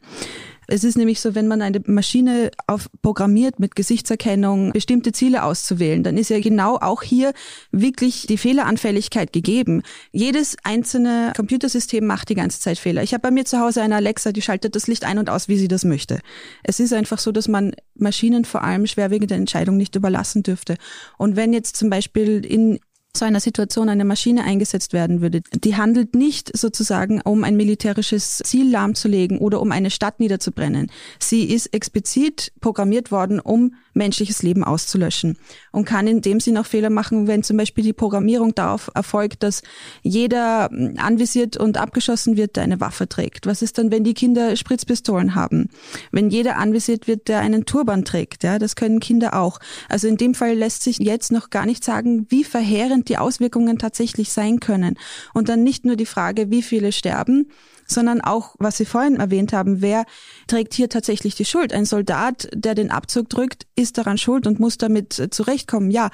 Es 0.72 0.86
ist 0.86 0.98
nämlich 0.98 1.20
so, 1.20 1.36
wenn 1.36 1.50
man 1.50 1.62
eine 1.62 1.82
Maschine 1.86 2.50
auf 2.66 2.88
programmiert 3.02 3.60
mit 3.60 3.76
Gesichtserkennung, 3.76 4.72
bestimmte 4.72 5.12
Ziele 5.12 5.44
auszuwählen, 5.44 6.02
dann 6.02 6.18
ist 6.18 6.30
ja 6.30 6.40
genau 6.40 6.78
auch 6.78 7.04
hier 7.04 7.34
wirklich 7.74 8.26
die 8.26 8.38
Fehleranfälligkeit 8.38 9.34
gegeben. 9.34 9.84
Jedes 10.14 10.56
einzelne 10.64 11.34
Computersystem 11.36 12.06
macht 12.08 12.30
die 12.30 12.36
ganze 12.36 12.62
Zeit 12.62 12.78
Fehler. 12.78 13.04
Ich 13.04 13.14
habe 13.14 13.22
bei 13.22 13.32
mir 13.32 13.44
zu 13.44 13.60
Hause 13.60 13.82
eine 13.82 13.98
Alexa, 13.98 14.32
die 14.32 14.42
schaltet 14.42 14.78
das 14.78 14.88
Licht 14.88 15.04
ein 15.04 15.20
und 15.20 15.30
aus, 15.30 15.50
wie 15.50 15.58
sie 15.58 15.68
das 15.68 15.84
möchte. 15.84 16.20
Es 16.64 16.80
ist 16.80 16.94
einfach 16.94 17.20
so, 17.20 17.34
dass 17.34 17.50
man 17.50 17.74
Maschinen 17.96 18.46
vor 18.46 18.64
allem 18.64 18.88
schwerwiegende 18.88 19.36
Entscheidungen 19.36 19.78
nicht 19.78 19.98
überlassen 19.98 20.42
dürfte. 20.42 20.78
Und 21.18 21.36
wenn 21.36 21.52
jetzt 21.52 21.76
zum 21.76 21.90
Beispiel 21.90 22.46
in 22.46 22.80
zu 23.14 23.26
einer 23.26 23.40
Situation 23.40 23.90
eine 23.90 24.06
Maschine 24.06 24.44
eingesetzt 24.44 24.94
werden 24.94 25.22
würde, 25.22 25.42
die 25.54 25.76
handelt 25.76 26.16
nicht 26.16 26.58
sozusagen, 26.58 27.22
um 27.22 27.44
ein 27.44 27.58
militärisches 27.58 28.42
Ziel 28.46 28.70
lahmzulegen 28.70 29.38
oder 29.40 29.62
um 29.62 29.72
eine 29.72 29.92
Stadt 29.92 30.20
niederzubrennen. 30.20 30.90
Sie 31.20 31.44
ist 31.44 31.74
explizit 31.74 32.54
programmiert 32.62 33.12
worden, 33.12 33.40
um 33.40 33.76
menschliches 33.94 34.44
Leben 34.44 34.64
auszulöschen 34.64 35.38
und 35.72 35.86
kann 35.86 36.08
in 36.08 36.22
dem 36.22 36.40
Sinn 36.40 36.58
auch 36.58 36.66
Fehler 36.66 36.90
machen, 36.90 37.28
wenn 37.28 37.44
zum 37.44 37.58
Beispiel 37.58 37.84
die 37.84 37.94
Programmierung 37.94 38.56
darauf 38.56 38.90
erfolgt, 38.96 39.44
dass 39.44 39.62
jeder 40.02 40.70
hm, 40.72 40.96
anvisiert 40.98 41.58
und 41.58 41.78
abgeschossen 41.78 42.38
wird, 42.38 42.56
der 42.56 42.64
eine 42.64 42.80
Waffe 42.80 43.10
trägt. 43.10 43.46
Was 43.46 43.62
ist 43.62 43.78
dann, 43.78 43.92
wenn 43.92 44.04
die 44.04 44.14
Kinder 44.14 44.56
Spritzpistolen 44.56 45.36
haben? 45.36 45.70
Wenn 46.12 46.30
jeder 46.30 46.58
anvisiert 46.58 47.08
wird, 47.08 47.28
der 47.28 47.40
einen 47.40 47.66
Turban 47.66 48.06
trägt, 48.06 48.44
ja, 48.44 48.60
das 48.60 48.76
können 48.76 49.00
Kinder 49.00 49.34
auch. 49.34 49.60
Also 49.90 50.08
in 50.08 50.18
dem 50.18 50.34
Fall 50.34 50.54
lässt 50.54 50.84
sich 50.84 50.98
jetzt 51.00 51.32
noch 51.32 51.50
gar 51.50 51.66
nicht 51.66 51.84
sagen, 51.84 52.26
wie 52.30 52.44
verheerend 52.44 53.01
die 53.10 53.18
Auswirkungen 53.18 53.78
tatsächlich 53.78 54.32
sein 54.32 54.60
können. 54.60 54.98
Und 55.34 55.50
dann 55.50 55.64
nicht 55.64 55.86
nur 55.86 55.96
die 55.96 56.06
Frage, 56.06 56.52
wie 56.52 56.62
viele 56.62 56.92
sterben, 56.92 57.52
sondern 57.88 58.22
auch, 58.22 58.56
was 58.58 58.78
Sie 58.78 58.86
vorhin 58.86 59.18
erwähnt 59.18 59.54
haben, 59.54 59.82
wer 59.82 60.06
trägt 60.48 60.74
hier 60.74 60.90
tatsächlich 60.90 61.36
die 61.36 61.46
Schuld? 61.46 61.74
Ein 61.74 61.86
Soldat, 61.86 62.50
der 62.54 62.74
den 62.76 62.92
Abzug 62.92 63.30
drückt, 63.30 63.68
ist 63.76 63.98
daran 63.98 64.18
schuld 64.18 64.48
und 64.48 64.60
muss 64.60 64.78
damit 64.78 65.30
zurechtkommen. 65.32 65.92
Ja, 65.92 66.10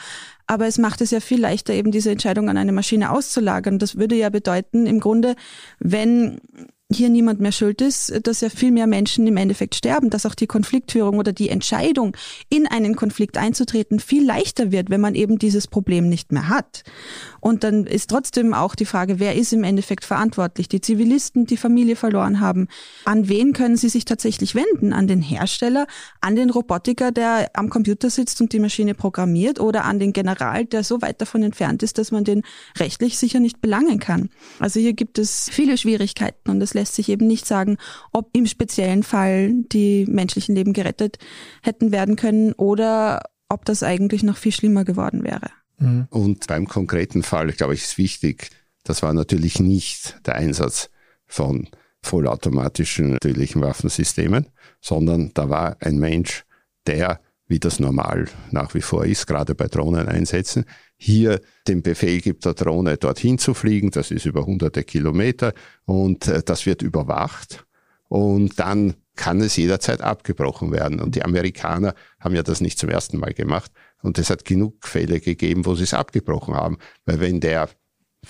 aber 0.48 0.68
es 0.68 0.78
macht 0.78 1.02
es 1.02 1.12
ja 1.12 1.20
viel 1.20 1.40
leichter, 1.40 1.74
eben 1.74 1.92
diese 1.92 2.12
Entscheidung 2.12 2.50
an 2.50 2.58
eine 2.58 2.72
Maschine 2.72 3.12
auszulagern. 3.12 3.80
Das 3.80 3.98
würde 3.98 4.16
ja 4.16 4.30
bedeuten, 4.30 4.86
im 4.88 5.00
Grunde, 5.00 5.36
wenn 5.80 6.40
hier 6.90 7.10
niemand 7.10 7.42
mehr 7.42 7.52
schuld 7.52 7.82
ist, 7.82 8.14
dass 8.24 8.40
ja 8.40 8.50
viel 8.50 8.72
mehr 8.72 8.88
Menschen 8.88 9.28
im 9.28 9.36
Endeffekt 9.36 9.76
sterben, 9.76 10.10
dass 10.10 10.26
auch 10.26 10.36
die 10.36 10.48
Konfliktführung 10.48 11.18
oder 11.18 11.34
die 11.34 11.50
Entscheidung, 11.50 12.16
in 12.50 12.66
einen 12.66 12.96
Konflikt 12.96 13.38
einzutreten, 13.38 14.00
viel 14.00 14.26
leichter 14.26 14.72
wird, 14.72 14.90
wenn 14.90 15.02
man 15.02 15.14
eben 15.14 15.38
dieses 15.38 15.68
Problem 15.68 16.08
nicht 16.08 16.32
mehr 16.32 16.48
hat. 16.48 16.84
Und 17.42 17.66
dann 17.66 17.86
ist 17.86 18.10
trotzdem 18.10 18.54
auch 18.54 18.74
die 18.74 18.86
Frage, 18.86 19.20
wer 19.20 19.36
ist 19.36 19.52
im 19.52 19.66
Endeffekt 19.66 20.06
verantwortlich? 20.06 20.70
Die 20.70 20.80
Zivilisten, 20.80 21.46
die 21.46 21.58
Familie 21.58 21.98
verloren 21.98 22.40
haben. 22.40 22.68
An 23.04 23.28
wen 23.28 23.52
können 23.52 23.76
sie 23.76 23.90
sich 23.90 24.06
tatsächlich 24.06 24.56
wenden? 24.56 24.94
An 24.94 25.08
den 25.08 25.22
Hersteller, 25.22 25.88
an 26.22 26.38
den 26.38 26.50
Robotiker, 26.50 27.12
der 27.12 27.52
am 27.54 27.70
Computer 27.70 28.10
sitzt 28.10 28.40
und 28.40 28.54
die 28.54 28.60
Maschine 28.60 28.96
programmiert 28.96 29.60
oder 29.60 29.84
an 29.84 30.00
den 30.00 30.14
General, 30.14 30.64
der 30.64 30.84
so 30.84 31.02
weit 31.02 31.20
davon 31.20 31.44
entfernt 31.44 31.84
ist, 31.84 31.98
dass 31.98 32.12
man 32.12 32.24
den 32.24 32.44
rechtlich 32.78 33.18
sicher 33.18 33.42
nicht 33.42 33.60
belangen 33.60 34.00
kann. 34.00 34.30
Also 34.60 34.80
hier 34.80 34.94
gibt 34.94 35.20
es 35.20 35.50
viele 35.52 35.78
Schwierigkeiten 35.78 36.50
und 36.50 36.62
es 36.62 36.77
lässt 36.78 36.96
sich 36.96 37.10
eben 37.10 37.28
nicht 37.28 37.46
sagen, 37.46 37.78
ob 38.14 38.30
im 38.34 38.46
speziellen 38.46 39.04
Fall 39.04 39.52
die 39.72 40.06
menschlichen 40.08 40.56
Leben 40.56 40.74
gerettet 40.74 41.18
hätten 41.62 41.92
werden 41.92 42.16
können 42.16 42.54
oder 42.54 43.24
ob 43.50 43.66
das 43.66 43.84
eigentlich 43.84 44.24
noch 44.24 44.38
viel 44.38 44.52
schlimmer 44.52 44.86
geworden 44.86 45.24
wäre. 45.24 45.50
Mhm. 45.80 46.08
Und 46.10 46.48
beim 46.48 46.68
konkreten 46.68 47.24
Fall, 47.24 47.52
glaube 47.52 47.74
ich, 47.74 47.84
ist 47.84 47.98
wichtig, 47.98 48.50
das 48.84 49.04
war 49.04 49.14
natürlich 49.14 49.60
nicht 49.60 50.20
der 50.26 50.36
Einsatz 50.36 50.90
von 51.26 51.68
vollautomatischen 52.02 53.18
tödlichen 53.20 53.62
Waffensystemen, 53.62 54.48
sondern 54.80 55.32
da 55.34 55.50
war 55.50 55.78
ein 55.80 55.98
Mensch, 55.98 56.46
der, 56.86 57.20
wie 57.48 57.60
das 57.60 57.80
normal 57.80 58.28
nach 58.52 58.74
wie 58.76 58.82
vor 58.82 59.06
ist, 59.06 59.28
gerade 59.28 59.56
bei 59.56 59.68
Drohneneinsätzen, 59.68 60.66
hier 60.98 61.42
den 61.68 61.84
Befehl 61.84 62.22
gibt, 62.22 62.46
der 62.46 62.54
Drohne 62.54 62.98
dorthin 62.98 63.38
zu 63.38 63.54
fliegen, 63.54 63.92
das 63.92 64.12
ist 64.12 64.26
über 64.26 64.46
hunderte 64.46 64.84
Kilometer 64.84 65.54
und 65.86 66.28
äh, 66.28 66.42
das 66.44 66.66
wird 66.66 66.82
überwacht 66.82 67.66
und 68.08 68.60
dann 68.60 68.96
kann 69.16 69.42
es 69.42 69.58
jederzeit 69.58 70.02
abgebrochen 70.02 70.72
werden. 70.72 71.00
Und 71.00 71.16
die 71.16 71.24
Amerikaner 71.24 71.94
haben 72.20 72.36
ja 72.36 72.44
das 72.44 72.62
nicht 72.62 72.80
zum 72.80 72.90
ersten 72.90 73.18
Mal 73.18 73.34
gemacht. 73.34 73.72
Und 74.02 74.18
es 74.20 74.30
hat 74.30 74.46
genug 74.46 74.88
Fälle 74.88 75.20
gegeben, 75.20 75.66
wo 75.66 75.76
sie 75.76 75.84
es 75.84 75.94
abgebrochen 75.94 76.54
haben. 76.54 76.78
Weil 77.06 77.20
wenn 77.20 77.40
der 77.40 77.70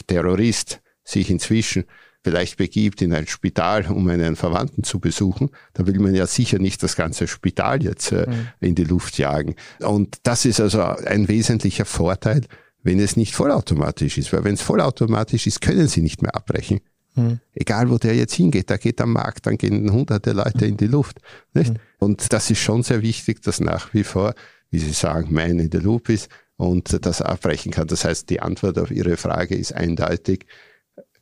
Terrorist 0.07 0.81
sich 1.03 1.29
inzwischen 1.29 1.85
vielleicht 2.23 2.57
begibt 2.57 3.01
in 3.01 3.13
ein 3.13 3.27
Spital, 3.27 3.85
um 3.87 4.07
einen 4.09 4.35
Verwandten 4.35 4.83
zu 4.83 4.99
besuchen, 4.99 5.49
dann 5.73 5.87
will 5.87 5.99
man 5.99 6.13
ja 6.13 6.27
sicher 6.27 6.59
nicht 6.59 6.83
das 6.83 6.95
ganze 6.95 7.27
Spital 7.27 7.83
jetzt 7.83 8.11
äh, 8.11 8.27
mhm. 8.27 8.47
in 8.59 8.75
die 8.75 8.83
Luft 8.83 9.17
jagen. 9.17 9.55
Und 9.79 10.17
das 10.23 10.45
ist 10.45 10.59
also 10.59 10.81
ein 10.81 11.27
wesentlicher 11.27 11.85
Vorteil, 11.85 12.41
wenn 12.83 12.99
es 12.99 13.15
nicht 13.15 13.35
vollautomatisch 13.35 14.17
ist. 14.17 14.33
Weil 14.33 14.43
wenn 14.43 14.55
es 14.55 14.61
vollautomatisch 14.61 15.47
ist, 15.47 15.61
können 15.61 15.87
sie 15.87 16.01
nicht 16.01 16.21
mehr 16.21 16.35
abbrechen. 16.35 16.81
Mhm. 17.15 17.39
Egal, 17.53 17.89
wo 17.89 17.97
der 17.97 18.15
jetzt 18.15 18.33
hingeht, 18.33 18.69
da 18.69 18.77
geht 18.77 19.01
am 19.01 19.13
Markt, 19.13 19.45
dann 19.45 19.57
gehen 19.57 19.91
hunderte 19.91 20.31
Leute 20.33 20.65
in 20.65 20.77
die 20.77 20.87
Luft. 20.87 21.19
Mhm. 21.53 21.77
Und 21.99 22.31
das 22.33 22.49
ist 22.49 22.59
schon 22.59 22.83
sehr 22.83 23.01
wichtig, 23.01 23.41
dass 23.41 23.59
nach 23.59 23.93
wie 23.93 24.03
vor, 24.03 24.33
wie 24.69 24.79
Sie 24.79 24.91
sagen, 24.91 25.29
mein 25.31 25.59
in 25.59 25.69
der 25.69 25.81
Loop 25.81 26.09
ist 26.09 26.29
und 26.57 27.05
das 27.05 27.21
abbrechen 27.21 27.71
kann. 27.71 27.87
Das 27.87 28.05
heißt, 28.05 28.29
die 28.29 28.41
Antwort 28.41 28.77
auf 28.77 28.91
Ihre 28.91 29.17
Frage 29.17 29.55
ist 29.55 29.73
eindeutig. 29.73 30.45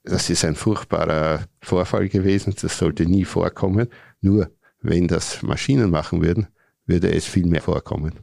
Das 0.06 0.30
ist 0.30 0.46
ein 0.46 0.56
furchtbarer 0.56 1.46
Vorfall 1.62 2.10
gewesen. 2.10 2.54
Das 2.62 2.78
sollte 2.78 3.06
nie 3.06 3.26
vorkommen. 3.26 3.88
Nur 4.22 4.52
wenn 4.82 5.08
das 5.08 5.42
Maschinen 5.42 5.90
machen 5.90 6.22
würden, 6.22 6.48
würde 6.86 7.12
es 7.12 7.26
viel 7.26 7.48
mehr 7.48 7.62
vorkommen 7.62 8.20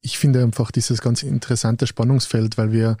ich 0.00 0.18
finde 0.18 0.42
einfach 0.42 0.70
dieses 0.70 1.00
ganz 1.00 1.22
interessante 1.22 1.86
Spannungsfeld, 1.86 2.56
weil 2.56 2.72
wir 2.72 2.96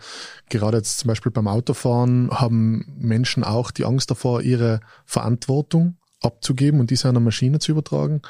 gerade 0.48 0.78
jetzt 0.78 0.98
zum 0.98 1.08
Beispiel 1.08 1.32
beim 1.32 1.48
Autofahren 1.48 2.30
haben 2.30 2.84
Menschen 2.98 3.44
auch 3.44 3.70
die 3.70 3.84
Angst 3.84 4.10
davor, 4.10 4.42
ihre 4.42 4.80
Verantwortung 5.04 5.96
abzugeben 6.20 6.80
und 6.80 6.90
diese 6.90 7.08
einer 7.08 7.20
Maschine 7.20 7.60
zu 7.60 7.70
übertragen. 7.70 8.22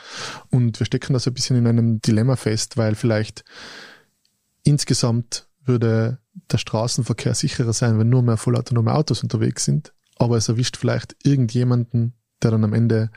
Und 0.51 0.79
wir 0.79 0.87
stecken 0.87 1.15
da 1.15 1.19
so 1.19 1.31
ein 1.31 1.35
bisschen 1.35 1.57
in 1.57 1.67
einem 1.67 2.01
Dilemma 2.01 2.37
fest, 2.37 2.77
weil 2.77 2.95
vielleicht 2.95 3.45
insgesamt 4.63 5.49
würde 5.65 6.19
der 6.51 6.59
Straßenverkehr 6.59 7.35
sicherer 7.35 7.73
sein, 7.73 7.99
wenn 7.99 8.09
nur 8.09 8.23
mehr 8.23 8.37
vollautonome 8.37 8.95
Autos 8.95 9.23
unterwegs 9.23 9.65
sind. 9.65 9.93
Aber 10.19 10.37
es 10.37 10.49
erwischt 10.49 10.77
vielleicht 10.77 11.17
irgendjemanden, 11.23 12.15
der 12.43 12.51
dann 12.51 12.65
am 12.65 12.73
Ende 12.73 13.11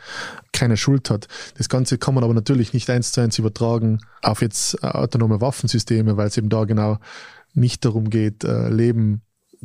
keine 0.51 0.77
Schuld 0.77 1.09
hat. 1.09 1.27
Das 1.57 1.69
Ganze 1.69 1.97
kann 1.97 2.15
man 2.15 2.23
aber 2.23 2.33
natürlich 2.33 2.73
nicht 2.73 2.89
eins 2.89 3.11
zu 3.11 3.21
eins 3.21 3.37
übertragen 3.37 3.99
auf 4.21 4.41
jetzt 4.41 4.83
äh, 4.83 4.87
autonome 4.87 5.41
Waffensysteme, 5.41 6.17
weil 6.17 6.27
es 6.27 6.37
eben 6.37 6.49
da 6.49 6.65
genau 6.65 6.99
nicht 7.53 7.85
darum 7.85 8.09
geht, 8.09 8.43
äh, 8.43 8.69
Leben 8.69 9.21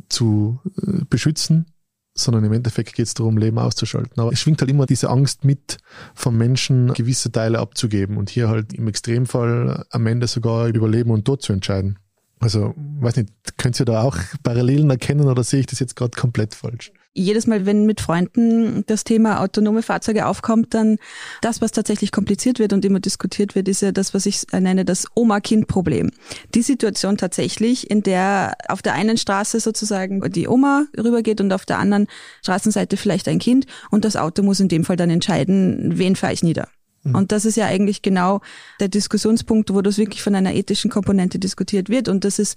zu 0.08 0.60
äh, 0.82 1.04
beschützen, 1.08 1.66
sondern 2.14 2.44
im 2.44 2.52
Endeffekt 2.52 2.94
geht 2.94 3.06
es 3.06 3.14
darum, 3.14 3.38
Leben 3.38 3.58
auszuschalten. 3.58 4.20
Aber 4.20 4.32
es 4.32 4.40
schwingt 4.40 4.60
halt 4.60 4.70
immer 4.70 4.86
diese 4.86 5.10
Angst 5.10 5.44
mit, 5.44 5.78
vom 6.14 6.36
Menschen 6.36 6.92
gewisse 6.94 7.30
Teile 7.30 7.58
abzugeben 7.58 8.16
und 8.16 8.30
hier 8.30 8.48
halt 8.48 8.72
im 8.72 8.88
Extremfall 8.88 9.84
am 9.90 10.06
Ende 10.06 10.26
sogar 10.26 10.68
über 10.68 10.88
Leben 10.88 11.10
und 11.10 11.24
Tod 11.24 11.42
zu 11.42 11.52
entscheiden. 11.52 11.98
Also, 12.38 12.74
weiß 13.00 13.16
nicht, 13.16 13.30
könnt 13.56 13.80
ihr 13.80 13.86
da 13.86 14.02
auch 14.02 14.18
Parallelen 14.42 14.90
erkennen 14.90 15.26
oder 15.26 15.42
sehe 15.42 15.60
ich 15.60 15.66
das 15.66 15.78
jetzt 15.78 15.96
gerade 15.96 16.16
komplett 16.16 16.54
falsch? 16.54 16.92
jedes 17.16 17.46
Mal, 17.46 17.66
wenn 17.66 17.86
mit 17.86 18.00
Freunden 18.00 18.84
das 18.86 19.02
Thema 19.02 19.40
autonome 19.40 19.82
Fahrzeuge 19.82 20.26
aufkommt, 20.26 20.74
dann 20.74 20.98
das, 21.40 21.60
was 21.60 21.72
tatsächlich 21.72 22.12
kompliziert 22.12 22.58
wird 22.58 22.72
und 22.72 22.84
immer 22.84 23.00
diskutiert 23.00 23.54
wird, 23.54 23.68
ist 23.68 23.82
ja 23.82 23.90
das, 23.90 24.14
was 24.14 24.26
ich 24.26 24.44
nenne, 24.52 24.84
das 24.84 25.06
Oma-Kind-Problem. 25.14 26.10
Die 26.54 26.62
Situation 26.62 27.16
tatsächlich, 27.16 27.90
in 27.90 28.02
der 28.02 28.56
auf 28.68 28.82
der 28.82 28.92
einen 28.92 29.16
Straße 29.16 29.60
sozusagen 29.60 30.20
die 30.30 30.46
Oma 30.46 30.84
rübergeht 30.96 31.40
und 31.40 31.52
auf 31.52 31.64
der 31.64 31.78
anderen 31.78 32.06
Straßenseite 32.42 32.96
vielleicht 32.96 33.28
ein 33.28 33.38
Kind 33.38 33.66
und 33.90 34.04
das 34.04 34.16
Auto 34.16 34.42
muss 34.42 34.60
in 34.60 34.68
dem 34.68 34.84
Fall 34.84 34.96
dann 34.96 35.10
entscheiden, 35.10 35.92
wen 35.96 36.16
fahre 36.16 36.34
ich 36.34 36.42
nieder. 36.42 36.68
Mhm. 37.08 37.14
Und 37.14 37.32
das 37.32 37.44
ist 37.44 37.56
ja 37.56 37.66
eigentlich 37.66 38.02
genau 38.02 38.40
der 38.80 38.88
Diskussionspunkt, 38.88 39.72
wo 39.72 39.82
das 39.82 39.98
wirklich 39.98 40.22
von 40.22 40.34
einer 40.34 40.54
ethischen 40.54 40.90
Komponente 40.90 41.38
diskutiert 41.38 41.88
wird. 41.88 42.08
Und 42.08 42.24
das 42.24 42.38
ist 42.38 42.56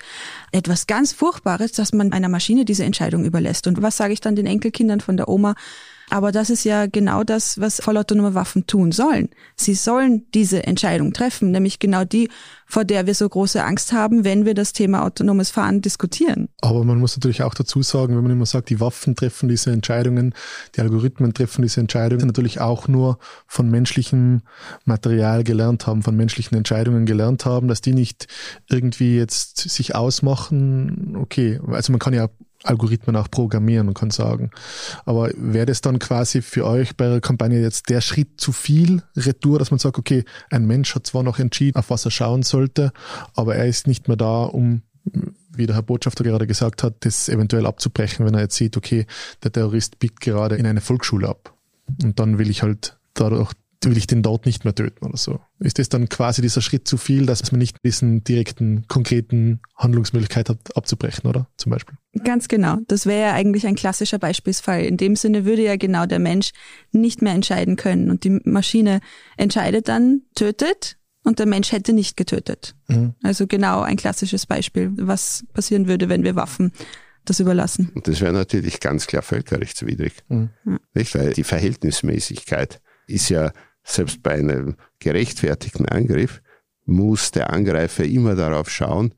etwas 0.51 0.87
ganz 0.87 1.13
Furchtbares, 1.13 1.71
dass 1.71 1.93
man 1.93 2.11
einer 2.11 2.29
Maschine 2.29 2.65
diese 2.65 2.83
Entscheidung 2.83 3.25
überlässt. 3.25 3.67
Und 3.67 3.81
was 3.81 3.97
sage 3.97 4.13
ich 4.13 4.21
dann 4.21 4.35
den 4.35 4.45
Enkelkindern 4.45 5.01
von 5.01 5.17
der 5.17 5.29
Oma? 5.29 5.55
Aber 6.09 6.31
das 6.31 6.49
ist 6.49 6.63
ja 6.63 6.87
genau 6.87 7.23
das, 7.23 7.59
was 7.59 7.81
vollautonome 7.81 8.33
Waffen 8.33 8.65
tun 8.65 8.91
sollen. 8.91 9.29
Sie 9.55 9.75
sollen 9.75 10.25
diese 10.33 10.65
Entscheidung 10.65 11.13
treffen, 11.13 11.51
nämlich 11.51 11.79
genau 11.79 12.03
die, 12.03 12.29
vor 12.65 12.85
der 12.85 13.07
wir 13.07 13.15
so 13.15 13.27
große 13.27 13.63
Angst 13.63 13.93
haben, 13.93 14.23
wenn 14.23 14.45
wir 14.45 14.53
das 14.53 14.73
Thema 14.73 15.03
autonomes 15.03 15.49
Fahren 15.49 15.81
diskutieren. 15.81 16.49
Aber 16.61 16.83
man 16.83 16.99
muss 16.99 17.15
natürlich 17.15 17.43
auch 17.43 17.53
dazu 17.53 17.81
sagen, 17.81 18.15
wenn 18.15 18.23
man 18.23 18.31
immer 18.31 18.45
sagt, 18.45 18.69
die 18.69 18.79
Waffen 18.79 19.15
treffen 19.15 19.49
diese 19.49 19.71
Entscheidungen, 19.71 20.33
die 20.75 20.81
Algorithmen 20.81 21.33
treffen 21.33 21.61
diese 21.61 21.79
Entscheidungen, 21.79 22.27
natürlich 22.27 22.59
auch 22.59 22.87
nur 22.87 23.17
von 23.47 23.69
menschlichem 23.69 24.41
Material 24.85 25.43
gelernt 25.43 25.87
haben, 25.87 26.03
von 26.03 26.15
menschlichen 26.15 26.57
Entscheidungen 26.57 27.05
gelernt 27.05 27.45
haben, 27.45 27.67
dass 27.67 27.81
die 27.81 27.93
nicht 27.93 28.27
irgendwie 28.69 29.17
jetzt 29.17 29.57
sich 29.69 29.95
ausmachen. 29.95 31.17
Okay, 31.17 31.59
also 31.67 31.91
man 31.91 31.99
kann 31.99 32.13
ja 32.13 32.29
Algorithmen 32.63 33.15
auch 33.15 33.31
programmieren 33.31 33.87
und 33.87 33.93
kann 33.93 34.11
sagen. 34.11 34.51
Aber 35.05 35.31
wäre 35.35 35.65
das 35.65 35.81
dann 35.81 35.99
quasi 35.99 36.41
für 36.41 36.65
euch 36.65 36.97
bei 36.97 37.07
der 37.07 37.21
Kampagne 37.21 37.61
jetzt 37.61 37.89
der 37.89 38.01
Schritt 38.01 38.41
zu 38.41 38.51
viel 38.51 39.01
Retour, 39.15 39.59
dass 39.59 39.71
man 39.71 39.79
sagt, 39.79 39.97
okay, 39.97 40.25
ein 40.49 40.65
Mensch 40.65 40.93
hat 40.93 41.07
zwar 41.07 41.23
noch 41.23 41.39
entschieden, 41.39 41.77
auf 41.77 41.89
was 41.89 42.05
er 42.05 42.11
schauen 42.11 42.43
sollte, 42.43 42.91
aber 43.33 43.55
er 43.55 43.67
ist 43.67 43.87
nicht 43.87 44.07
mehr 44.07 44.17
da, 44.17 44.43
um 44.43 44.81
wie 45.51 45.65
der 45.65 45.75
Herr 45.75 45.83
Botschafter 45.83 46.23
gerade 46.23 46.47
gesagt 46.47 46.83
hat, 46.83 46.95
das 47.01 47.29
eventuell 47.29 47.65
abzubrechen, 47.65 48.25
wenn 48.25 48.33
er 48.33 48.41
jetzt 48.41 48.55
sieht, 48.55 48.77
okay, 48.77 49.05
der 49.43 49.51
Terrorist 49.51 49.99
biegt 49.99 50.19
gerade 50.19 50.55
in 50.55 50.65
eine 50.65 50.81
Volksschule 50.81 51.27
ab. 51.27 51.53
Und 52.03 52.19
dann 52.19 52.37
will 52.37 52.49
ich 52.49 52.61
halt 52.61 52.97
dadurch 53.13 53.51
will 53.83 53.97
ich 53.97 54.07
den 54.07 54.21
dort 54.21 54.45
nicht 54.45 54.65
mehr 54.65 54.75
töten 54.75 55.05
oder 55.05 55.17
so. 55.17 55.39
Ist 55.59 55.79
das 55.79 55.89
dann 55.89 56.09
quasi 56.09 56.41
dieser 56.41 56.61
Schritt 56.61 56.87
zu 56.87 56.97
viel, 56.97 57.25
dass 57.25 57.51
man 57.51 57.59
nicht 57.59 57.77
diesen 57.83 58.23
direkten, 58.23 58.85
konkreten 58.87 59.61
Handlungsmöglichkeit 59.75 60.49
hat, 60.49 60.75
abzubrechen, 60.75 61.29
oder? 61.29 61.47
Zum 61.57 61.71
Beispiel. 61.71 61.97
Ganz 62.23 62.47
genau. 62.47 62.77
Das 62.87 63.05
wäre 63.05 63.29
ja 63.29 63.33
eigentlich 63.33 63.65
ein 63.67 63.75
klassischer 63.75 64.19
Beispielsfall. 64.19 64.83
In 64.83 64.97
dem 64.97 65.15
Sinne 65.15 65.45
würde 65.45 65.63
ja 65.63 65.77
genau 65.77 66.05
der 66.05 66.19
Mensch 66.19 66.51
nicht 66.91 67.21
mehr 67.21 67.33
entscheiden 67.33 67.75
können 67.75 68.09
und 68.09 68.23
die 68.23 68.41
Maschine 68.43 68.99
entscheidet 69.37 69.87
dann, 69.87 70.23
tötet 70.35 70.97
und 71.23 71.39
der 71.39 71.45
Mensch 71.45 71.71
hätte 71.71 71.93
nicht 71.93 72.17
getötet. 72.17 72.75
Mhm. 72.87 73.13
Also 73.23 73.47
genau 73.47 73.81
ein 73.81 73.97
klassisches 73.97 74.45
Beispiel, 74.45 74.91
was 74.95 75.45
passieren 75.53 75.87
würde, 75.87 76.09
wenn 76.09 76.23
wir 76.23 76.35
Waffen 76.35 76.73
das 77.25 77.39
überlassen. 77.39 77.91
Und 77.93 78.07
das 78.07 78.21
wäre 78.21 78.33
natürlich 78.33 78.79
ganz 78.79 79.07
klar 79.07 79.21
völkerrechtswidrig. 79.21 80.13
Mhm. 80.27 80.49
Nicht? 80.93 81.15
Weil 81.15 81.33
die 81.33 81.43
Verhältnismäßigkeit 81.43 82.81
ist 83.07 83.29
ja 83.29 83.51
selbst 83.83 84.21
bei 84.21 84.33
einem 84.33 84.75
gerechtfertigten 84.99 85.87
Angriff 85.87 86.41
muss 86.85 87.31
der 87.31 87.51
Angreifer 87.51 88.03
immer 88.03 88.35
darauf 88.35 88.69
schauen, 88.69 89.13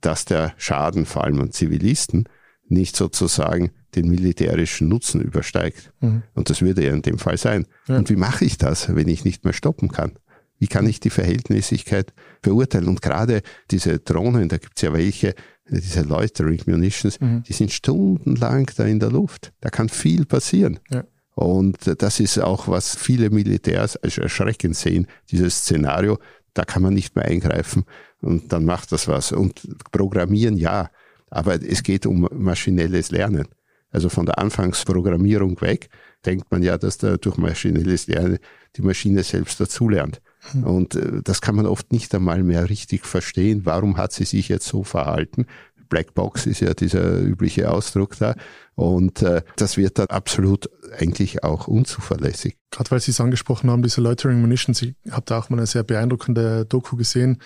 dass 0.00 0.24
der 0.24 0.54
Schaden 0.56 1.06
vor 1.06 1.24
allem 1.24 1.40
an 1.40 1.52
Zivilisten 1.52 2.28
nicht 2.68 2.96
sozusagen 2.96 3.70
den 3.94 4.08
militärischen 4.08 4.88
Nutzen 4.88 5.20
übersteigt. 5.20 5.92
Mhm. 6.00 6.22
Und 6.34 6.50
das 6.50 6.62
würde 6.62 6.84
ja 6.84 6.92
in 6.92 7.02
dem 7.02 7.18
Fall 7.18 7.38
sein. 7.38 7.66
Ja. 7.86 7.96
Und 7.96 8.10
wie 8.10 8.16
mache 8.16 8.44
ich 8.44 8.58
das, 8.58 8.94
wenn 8.94 9.08
ich 9.08 9.24
nicht 9.24 9.44
mehr 9.44 9.54
stoppen 9.54 9.88
kann? 9.88 10.12
Wie 10.58 10.66
kann 10.66 10.86
ich 10.86 11.00
die 11.00 11.10
Verhältnismäßigkeit 11.10 12.12
beurteilen? 12.42 12.88
Und 12.88 13.00
gerade 13.00 13.42
diese 13.70 13.98
Drohnen, 13.98 14.48
da 14.48 14.58
gibt 14.58 14.76
es 14.76 14.82
ja 14.82 14.92
welche, 14.92 15.34
diese 15.68 16.02
Loitering 16.02 16.60
Munitions, 16.66 17.20
mhm. 17.20 17.42
die 17.44 17.52
sind 17.52 17.72
stundenlang 17.72 18.70
da 18.76 18.84
in 18.84 18.98
der 18.98 19.10
Luft. 19.10 19.52
Da 19.60 19.70
kann 19.70 19.88
viel 19.88 20.26
passieren. 20.26 20.80
Ja. 20.90 21.04
Und 21.38 22.02
das 22.02 22.18
ist 22.18 22.36
auch, 22.40 22.66
was 22.66 22.96
viele 22.96 23.30
Militärs 23.30 23.96
als 23.96 24.18
erschreckend 24.18 24.74
sehen, 24.74 25.06
dieses 25.30 25.58
Szenario, 25.58 26.18
da 26.52 26.64
kann 26.64 26.82
man 26.82 26.94
nicht 26.94 27.14
mehr 27.14 27.26
eingreifen 27.26 27.84
und 28.20 28.52
dann 28.52 28.64
macht 28.64 28.90
das 28.90 29.06
was. 29.06 29.30
Und 29.30 29.62
programmieren 29.92 30.56
ja, 30.56 30.90
aber 31.30 31.62
es 31.62 31.84
geht 31.84 32.06
um 32.06 32.26
maschinelles 32.32 33.12
Lernen. 33.12 33.46
Also 33.92 34.08
von 34.08 34.26
der 34.26 34.40
Anfangsprogrammierung 34.40 35.60
weg 35.60 35.90
denkt 36.26 36.50
man 36.50 36.64
ja, 36.64 36.76
dass 36.76 36.98
da 36.98 37.16
durch 37.16 37.36
maschinelles 37.36 38.08
Lernen 38.08 38.38
die 38.74 38.82
Maschine 38.82 39.22
selbst 39.22 39.60
dazulernt. 39.60 40.20
Hm. 40.50 40.64
Und 40.64 40.96
äh, 40.96 41.22
das 41.22 41.40
kann 41.40 41.54
man 41.54 41.66
oft 41.66 41.92
nicht 41.92 42.12
einmal 42.16 42.42
mehr 42.42 42.68
richtig 42.68 43.06
verstehen. 43.06 43.60
Warum 43.64 43.96
hat 43.96 44.12
sie 44.12 44.24
sich 44.24 44.48
jetzt 44.48 44.66
so 44.66 44.82
verhalten? 44.82 45.46
Blackbox 45.88 46.46
ist 46.46 46.60
ja 46.60 46.74
dieser 46.74 47.20
übliche 47.20 47.70
Ausdruck 47.70 48.16
da. 48.18 48.34
Und 48.74 49.22
äh, 49.22 49.42
das 49.56 49.76
wird 49.76 49.98
dann 49.98 50.06
absolut 50.06 50.70
eigentlich 50.96 51.42
auch 51.42 51.66
unzuverlässig. 51.66 52.56
Gerade 52.70 52.90
weil 52.90 53.00
Sie 53.00 53.10
es 53.10 53.20
angesprochen 53.20 53.70
haben, 53.70 53.82
diese 53.82 54.00
Loitering 54.00 54.40
Munitions, 54.40 54.82
ich 54.82 54.94
habe 55.10 55.24
da 55.26 55.38
auch 55.38 55.50
mal 55.50 55.56
eine 55.56 55.66
sehr 55.66 55.82
beeindruckende 55.82 56.64
Doku 56.64 56.96
gesehen. 56.96 57.42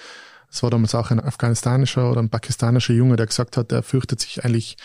Es 0.50 0.62
war 0.62 0.68
damals 0.68 0.94
auch 0.94 1.10
ein 1.10 1.18
afghanistan,ischer 1.18 2.10
oder 2.10 2.20
ein 2.20 2.28
pakistanischer 2.28 2.92
Junge, 2.92 3.16
der 3.16 3.26
gesagt 3.26 3.56
hat, 3.56 3.72
er 3.72 3.82
fürchtet 3.82 4.20
sich 4.20 4.44
eigentlich 4.44 4.76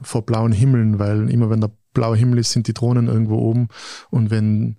vor 0.00 0.24
blauen 0.24 0.52
Himmeln, 0.52 0.98
weil 0.98 1.30
immer 1.30 1.50
wenn 1.50 1.60
der 1.60 1.70
blaue 1.92 2.16
Himmel 2.16 2.38
ist, 2.38 2.52
sind 2.52 2.66
die 2.66 2.74
Drohnen 2.74 3.08
irgendwo 3.08 3.36
oben 3.36 3.68
und 4.10 4.30
wenn 4.30 4.76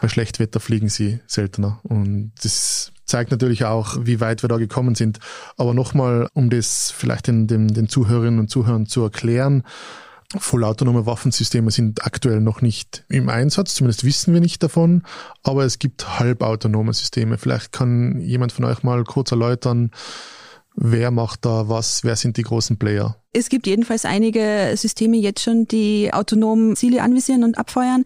bei 0.00 0.08
Schlechtwetter 0.08 0.60
fliegen 0.60 0.88
sie 0.88 1.20
seltener. 1.26 1.80
Und 1.82 2.32
das 2.42 2.92
zeigt 3.04 3.30
natürlich 3.30 3.64
auch, 3.64 3.98
wie 4.02 4.20
weit 4.20 4.42
wir 4.42 4.48
da 4.48 4.56
gekommen 4.56 4.94
sind. 4.94 5.18
Aber 5.56 5.74
nochmal, 5.74 6.28
um 6.34 6.50
das 6.50 6.90
vielleicht 6.90 7.26
den, 7.26 7.46
den, 7.46 7.68
den 7.68 7.88
Zuhörerinnen 7.88 8.40
und 8.40 8.48
Zuhörern 8.48 8.86
zu 8.86 9.02
erklären, 9.02 9.64
Vollautonome 10.38 11.04
Waffensysteme 11.04 11.70
sind 11.70 12.06
aktuell 12.06 12.40
noch 12.40 12.62
nicht 12.62 13.04
im 13.08 13.28
Einsatz, 13.28 13.74
zumindest 13.74 14.04
wissen 14.04 14.32
wir 14.32 14.40
nicht 14.40 14.62
davon, 14.62 15.02
aber 15.42 15.64
es 15.64 15.78
gibt 15.78 16.18
halbautonome 16.18 16.94
Systeme. 16.94 17.36
Vielleicht 17.36 17.72
kann 17.72 18.18
jemand 18.18 18.52
von 18.52 18.64
euch 18.64 18.82
mal 18.82 19.04
kurz 19.04 19.30
erläutern, 19.30 19.90
Wer 20.74 21.10
macht 21.10 21.44
da 21.44 21.68
was? 21.68 22.02
Wer 22.04 22.16
sind 22.16 22.36
die 22.36 22.42
großen 22.42 22.78
Player? 22.78 23.16
Es 23.32 23.48
gibt 23.48 23.66
jedenfalls 23.66 24.04
einige 24.04 24.72
Systeme 24.76 25.16
jetzt 25.16 25.42
schon, 25.42 25.66
die 25.66 26.12
autonom 26.12 26.76
Ziele 26.76 27.02
anvisieren 27.02 27.44
und 27.44 27.58
abfeuern. 27.58 28.04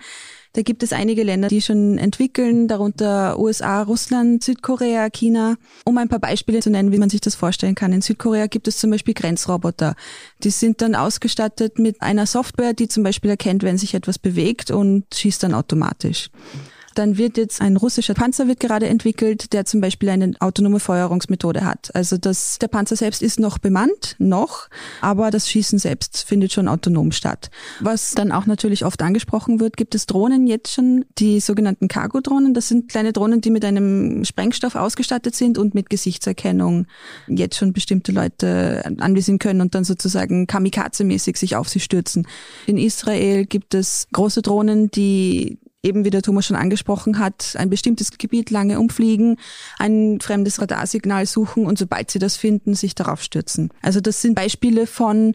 Da 0.57 0.63
gibt 0.63 0.83
es 0.83 0.95
einige 0.95 1.23
Länder, 1.23 1.49
die 1.49 1.61
schon 1.61 1.99
entwickeln, 1.99 2.67
darunter 2.67 3.39
USA, 3.39 3.83
Russland, 3.83 4.43
Südkorea, 4.43 5.11
China. 5.11 5.57
Um 5.85 5.99
ein 5.99 6.09
paar 6.09 6.19
Beispiele 6.19 6.61
zu 6.61 6.71
nennen, 6.71 6.93
wie 6.93 6.99
man 6.99 7.11
sich 7.11 7.21
das 7.21 7.35
vorstellen 7.35 7.75
kann. 7.75 7.93
In 7.93 8.01
Südkorea 8.01 8.47
gibt 8.47 8.67
es 8.67 8.79
zum 8.79 8.91
Beispiel 8.91 9.13
Grenzroboter. 9.13 9.97
Die 10.43 10.51
sind 10.51 10.81
dann 10.81 10.95
ausgestattet 10.95 11.79
mit 11.79 12.01
einer 12.01 12.25
Software, 12.25 12.73
die 12.73 12.89
zum 12.89 13.03
Beispiel 13.03 13.29
erkennt, 13.29 13.65
wenn 13.65 13.77
sich 13.77 13.93
etwas 13.93 14.19
bewegt 14.19 14.71
und 14.71 15.05
schießt 15.15 15.43
dann 15.43 15.53
automatisch. 15.53 16.31
Dann 16.97 17.19
wird 17.19 17.37
jetzt 17.37 17.61
ein 17.61 17.77
russischer 17.77 18.15
Panzer 18.15 18.49
wird 18.49 18.59
gerade 18.59 18.89
entwickelt, 18.89 19.53
der 19.53 19.67
zum 19.67 19.83
Beispiel 19.83 20.09
eine 20.09 20.33
autonome 20.41 20.81
Feuerungsmethode 20.81 21.63
hat. 21.63 21.95
Also 21.95 22.17
das, 22.17 22.59
der 22.59 22.69
Panzer 22.69 22.97
selbst 22.97 23.23
ist 23.23 23.39
noch 23.39 23.59
bemannt, 23.59 24.17
noch, 24.19 24.69
aber 25.03 25.31
das 25.31 25.51
Schießen 25.51 25.79
selbst 25.79 26.25
findet 26.27 26.55
schon 26.55 26.69
autonom 26.69 27.13
statt. 27.13 27.51
Was 27.81 28.13
dann 28.13 28.33
auch 28.33 28.47
natürlich 28.47 28.87
oft 28.87 29.03
angesprochen 29.03 29.61
wird, 29.61 29.77
gibt 29.77 29.95
es 29.95 30.07
Drohnen 30.07 30.47
jetzt 30.47 30.73
schon, 30.73 31.05
die 31.19 31.41
sogenannten 31.41 31.89
Cargo-Drohnen. 31.89 32.55
Das 32.55 32.69
sind 32.69 32.89
kleine 32.89 33.13
Drohnen, 33.13 33.43
die 33.43 33.51
mit 33.51 33.67
einem 33.67 34.25
Sprengstoff 34.25 34.75
ausgestattet 34.75 35.35
sind 35.35 35.59
und 35.59 35.75
mit 35.75 35.91
Gesichtserkennung 35.91 36.87
jetzt 37.27 37.59
schon 37.59 37.75
bestimmte 37.75 38.11
Leute 38.11 38.83
anvisieren 39.01 39.39
können 39.39 39.61
und 39.61 39.75
dann 39.75 39.85
sozusagen 39.85 40.47
kamikaze-mäßig 40.47 41.37
sich 41.37 41.57
auf 41.57 41.69
sie 41.69 41.81
stürzen. 41.81 42.27
In 42.67 42.79
Israel 42.79 43.45
gibt 43.45 43.75
es 43.75 44.09
große 44.13 44.41
Drohnen, 44.41 44.91
die 44.91 45.59
eben 45.87 46.05
wie 46.05 46.11
der 46.11 46.23
Thomas 46.23 46.47
schon 46.47 46.57
angesprochen 46.57 47.19
hat, 47.19 47.55
ein 47.57 47.71
bestimmtes 47.71 48.11
Gebiet 48.19 48.51
lange 48.51 48.79
umfliegen, 48.81 49.37
ein 49.79 50.19
fremdes 50.21 50.61
Radarsignal 50.61 51.27
suchen 51.27 51.67
und 51.67 51.79
sobald 51.79 52.11
sie 52.11 52.19
das 52.19 52.37
finden, 52.37 52.75
sich 52.75 52.95
darauf 52.95 53.23
stürzen. 53.23 53.71
Also 53.83 54.01
das 54.01 54.21
sind 54.21 54.35
Beispiele 54.35 54.87
von 54.87 55.35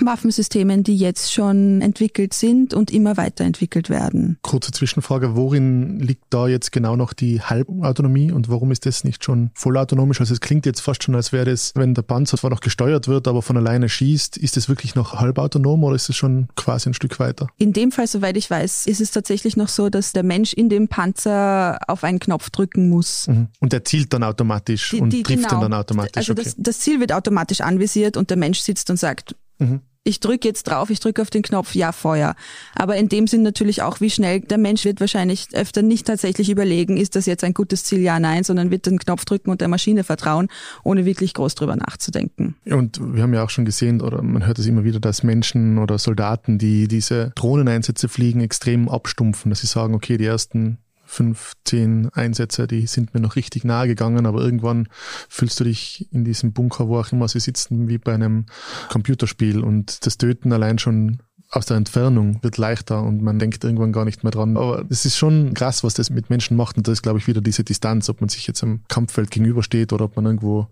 Waffensystemen, 0.00 0.82
die 0.82 0.96
jetzt 0.96 1.32
schon 1.32 1.80
entwickelt 1.80 2.34
sind 2.34 2.74
und 2.74 2.90
immer 2.90 3.16
weiterentwickelt 3.16 3.90
werden. 3.90 4.38
Kurze 4.42 4.72
Zwischenfrage, 4.72 5.36
worin 5.36 6.00
liegt 6.00 6.24
da 6.30 6.48
jetzt 6.48 6.72
genau 6.72 6.96
noch 6.96 7.12
die 7.12 7.40
Halbautonomie 7.40 8.32
und 8.32 8.48
warum 8.48 8.72
ist 8.72 8.86
das 8.86 9.04
nicht 9.04 9.24
schon 9.24 9.50
vollautonomisch? 9.54 10.20
Also 10.20 10.34
es 10.34 10.40
klingt 10.40 10.66
jetzt 10.66 10.80
fast 10.80 11.04
schon, 11.04 11.14
als 11.14 11.32
wäre 11.32 11.44
das, 11.44 11.72
wenn 11.74 11.94
der 11.94 12.02
Panzer 12.02 12.36
zwar 12.36 12.50
noch 12.50 12.60
gesteuert 12.60 13.06
wird, 13.06 13.28
aber 13.28 13.42
von 13.42 13.56
alleine 13.56 13.88
schießt, 13.88 14.36
ist 14.36 14.56
das 14.56 14.68
wirklich 14.68 14.94
noch 14.94 15.14
halbautonom 15.14 15.84
oder 15.84 15.94
ist 15.94 16.08
es 16.08 16.16
schon 16.16 16.48
quasi 16.56 16.90
ein 16.90 16.94
Stück 16.94 17.20
weiter? 17.20 17.48
In 17.58 17.72
dem 17.72 17.92
Fall, 17.92 18.06
soweit 18.06 18.36
ich 18.36 18.50
weiß, 18.50 18.86
ist 18.86 19.00
es 19.00 19.10
tatsächlich 19.12 19.56
noch 19.56 19.68
so, 19.68 19.88
dass 19.92 20.12
der 20.12 20.24
Mensch 20.24 20.52
in 20.52 20.68
dem 20.68 20.88
Panzer 20.88 21.78
auf 21.86 22.02
einen 22.02 22.18
Knopf 22.18 22.50
drücken 22.50 22.88
muss. 22.88 23.28
Mhm. 23.28 23.48
Und 23.60 23.72
der 23.72 23.84
zielt 23.84 24.12
dann 24.12 24.24
automatisch 24.24 24.90
die, 24.90 25.00
und 25.00 25.10
die, 25.10 25.22
trifft 25.22 25.48
genau. 25.48 25.60
dann 25.60 25.74
automatisch. 25.74 26.16
Also 26.16 26.32
okay. 26.32 26.42
das, 26.44 26.54
das 26.58 26.80
Ziel 26.80 26.98
wird 26.98 27.12
automatisch 27.12 27.60
anvisiert 27.60 28.16
und 28.16 28.30
der 28.30 28.36
Mensch 28.36 28.60
sitzt 28.60 28.90
und 28.90 28.96
sagt, 28.96 29.36
mhm 29.58 29.80
ich 30.04 30.20
drücke 30.20 30.48
jetzt 30.48 30.64
drauf, 30.64 30.90
ich 30.90 31.00
drücke 31.00 31.22
auf 31.22 31.30
den 31.30 31.42
Knopf, 31.42 31.74
ja, 31.74 31.92
Feuer. 31.92 32.34
Aber 32.74 32.96
in 32.96 33.08
dem 33.08 33.26
Sinn 33.26 33.42
natürlich 33.42 33.82
auch, 33.82 34.00
wie 34.00 34.10
schnell 34.10 34.40
der 34.40 34.58
Mensch 34.58 34.84
wird 34.84 35.00
wahrscheinlich 35.00 35.48
öfter 35.52 35.82
nicht 35.82 36.06
tatsächlich 36.06 36.50
überlegen, 36.50 36.96
ist 36.96 37.14
das 37.14 37.26
jetzt 37.26 37.44
ein 37.44 37.54
gutes 37.54 37.84
Ziel, 37.84 38.00
ja, 38.00 38.18
nein, 38.18 38.42
sondern 38.42 38.70
wird 38.70 38.86
den 38.86 38.98
Knopf 38.98 39.24
drücken 39.24 39.50
und 39.50 39.60
der 39.60 39.68
Maschine 39.68 40.02
vertrauen, 40.02 40.48
ohne 40.82 41.04
wirklich 41.04 41.34
groß 41.34 41.54
drüber 41.54 41.76
nachzudenken. 41.76 42.56
Und 42.66 43.00
wir 43.00 43.22
haben 43.22 43.34
ja 43.34 43.44
auch 43.44 43.50
schon 43.50 43.64
gesehen, 43.64 44.00
oder 44.00 44.22
man 44.22 44.44
hört 44.44 44.58
es 44.58 44.66
immer 44.66 44.84
wieder, 44.84 44.98
dass 44.98 45.22
Menschen 45.22 45.78
oder 45.78 45.98
Soldaten, 45.98 46.58
die 46.58 46.88
diese 46.88 47.30
Drohneneinsätze 47.36 48.08
fliegen, 48.08 48.40
extrem 48.40 48.88
abstumpfen, 48.88 49.50
dass 49.50 49.60
sie 49.60 49.68
sagen, 49.68 49.94
okay, 49.94 50.16
die 50.16 50.26
ersten 50.26 50.78
fünf, 51.12 51.52
zehn 51.64 52.08
Einsätze, 52.14 52.66
die 52.66 52.86
sind 52.86 53.12
mir 53.12 53.20
noch 53.20 53.36
richtig 53.36 53.64
nahe 53.64 53.86
gegangen, 53.86 54.24
aber 54.24 54.40
irgendwann 54.40 54.88
fühlst 55.28 55.60
du 55.60 55.64
dich 55.64 56.08
in 56.10 56.24
diesem 56.24 56.52
Bunker, 56.52 56.88
wo 56.88 56.98
auch 56.98 57.12
immer 57.12 57.28
sie 57.28 57.40
sitzen, 57.40 57.86
wie 57.88 57.98
bei 57.98 58.14
einem 58.14 58.46
Computerspiel 58.88 59.60
und 59.60 60.06
das 60.06 60.16
Töten 60.16 60.52
allein 60.52 60.78
schon 60.78 61.18
aus 61.50 61.66
der 61.66 61.76
Entfernung 61.76 62.42
wird 62.42 62.56
leichter 62.56 63.02
und 63.02 63.20
man 63.20 63.38
denkt 63.38 63.62
irgendwann 63.62 63.92
gar 63.92 64.06
nicht 64.06 64.24
mehr 64.24 64.30
dran. 64.30 64.56
Aber 64.56 64.86
es 64.88 65.04
ist 65.04 65.18
schon 65.18 65.52
krass, 65.52 65.84
was 65.84 65.92
das 65.92 66.08
mit 66.08 66.30
Menschen 66.30 66.56
macht 66.56 66.78
und 66.78 66.88
das 66.88 66.94
ist, 66.94 67.02
glaube 67.02 67.18
ich, 67.18 67.26
wieder 67.26 67.42
diese 67.42 67.62
Distanz, 67.62 68.08
ob 68.08 68.22
man 68.22 68.30
sich 68.30 68.46
jetzt 68.46 68.62
am 68.62 68.80
Kampffeld 68.88 69.30
gegenübersteht 69.30 69.92
oder 69.92 70.06
ob 70.06 70.16
man 70.16 70.24
irgendwo 70.24 70.68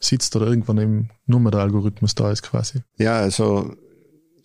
sitzt 0.00 0.34
oder 0.36 0.46
irgendwann 0.46 0.78
eben 0.78 1.10
nur 1.26 1.40
mehr 1.40 1.50
der 1.50 1.60
Algorithmus 1.60 2.14
da 2.14 2.30
ist 2.30 2.42
quasi. 2.42 2.80
Ja, 2.96 3.18
also 3.18 3.74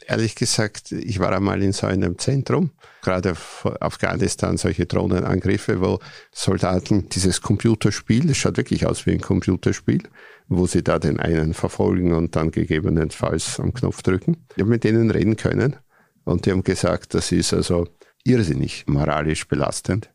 ehrlich 0.08 0.36
gesagt, 0.36 0.92
ich 0.92 1.20
war 1.20 1.32
einmal 1.34 1.62
in 1.62 1.74
so 1.74 1.86
einem 1.86 2.18
Zentrum, 2.18 2.72
gerade 3.02 3.36
Afghanistan, 3.80 4.58
solche 4.58 4.86
Drohnenangriffe, 4.86 5.82
wo 5.82 6.00
Soldaten 6.32 7.10
dieses 7.10 7.41
Computerspiel, 7.41 8.28
das 8.28 8.38
schaut 8.38 8.58
wirklich 8.58 8.86
aus 8.86 9.06
wie 9.06 9.12
ein 9.12 9.22
Computerspiel, 9.22 10.04
wo 10.48 10.65
sie 10.65 10.84
da 10.84 10.98
den 10.98 11.20
einen 11.20 11.54
verfolgen 11.54 12.13
und 12.13 12.36
dann 12.36 12.52
gegebenenfalls 12.52 13.60
am 13.60 13.74
Knopf 13.74 14.02
drücken. 14.02 14.38
Ich 14.56 14.62
habe 14.62 14.70
mit 14.70 14.84
denen 14.84 15.12
reden 15.12 15.36
können 15.36 15.76
und 16.24 16.46
die 16.46 16.52
haben 16.52 16.63
gesagt, 16.63 17.13
das 17.13 17.32
ist 17.32 17.54
also 17.54 17.88
irrsinnig 18.24 18.86
moralisch 18.88 19.48
belastend, 19.48 20.10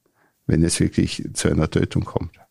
wenn 0.46 0.64
es 0.64 0.80
wirklich 0.80 1.28
zu 1.34 1.48
einer 1.48 1.70
Tötung 1.70 2.04
kommt. 2.04 2.41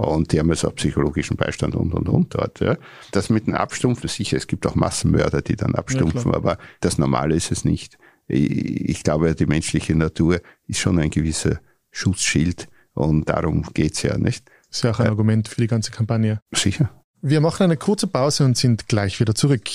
Und 0.00 0.32
die 0.32 0.38
haben 0.38 0.48
jetzt 0.48 0.64
auch 0.64 0.74
psychologischen 0.74 1.36
Beistand 1.36 1.74
und, 1.74 1.92
und, 1.92 2.08
und 2.08 2.34
dort. 2.34 2.60
Ja. 2.60 2.76
Das 3.12 3.30
mit 3.30 3.46
dem 3.46 3.54
Abstumpfen, 3.54 4.08
sicher, 4.08 4.36
es 4.36 4.46
gibt 4.46 4.66
auch 4.66 4.74
Massenmörder, 4.74 5.42
die 5.42 5.56
dann 5.56 5.74
abstumpfen, 5.74 6.30
ja, 6.30 6.36
aber 6.36 6.58
das 6.80 6.98
Normale 6.98 7.34
ist 7.34 7.52
es 7.52 7.64
nicht. 7.64 7.98
Ich 8.28 9.02
glaube, 9.02 9.34
die 9.34 9.46
menschliche 9.46 9.94
Natur 9.94 10.40
ist 10.66 10.78
schon 10.78 10.98
ein 10.98 11.10
gewisser 11.10 11.58
Schutzschild 11.90 12.68
und 12.94 13.28
darum 13.28 13.64
geht's 13.74 14.02
ja, 14.02 14.16
nicht? 14.16 14.48
Das 14.68 14.78
ist 14.78 14.84
ja 14.84 14.90
auch 14.92 15.00
ein 15.00 15.08
Argument 15.08 15.48
für 15.48 15.60
die 15.60 15.66
ganze 15.66 15.90
Kampagne. 15.90 16.40
Sicher. 16.52 16.90
Wir 17.22 17.40
machen 17.40 17.64
eine 17.64 17.76
kurze 17.76 18.06
Pause 18.06 18.44
und 18.44 18.56
sind 18.56 18.88
gleich 18.88 19.20
wieder 19.20 19.34
zurück. 19.34 19.68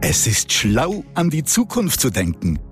Es 0.00 0.26
ist 0.26 0.52
schlau, 0.52 1.04
an 1.14 1.28
die 1.28 1.44
Zukunft 1.44 2.00
zu 2.00 2.10
denken 2.10 2.58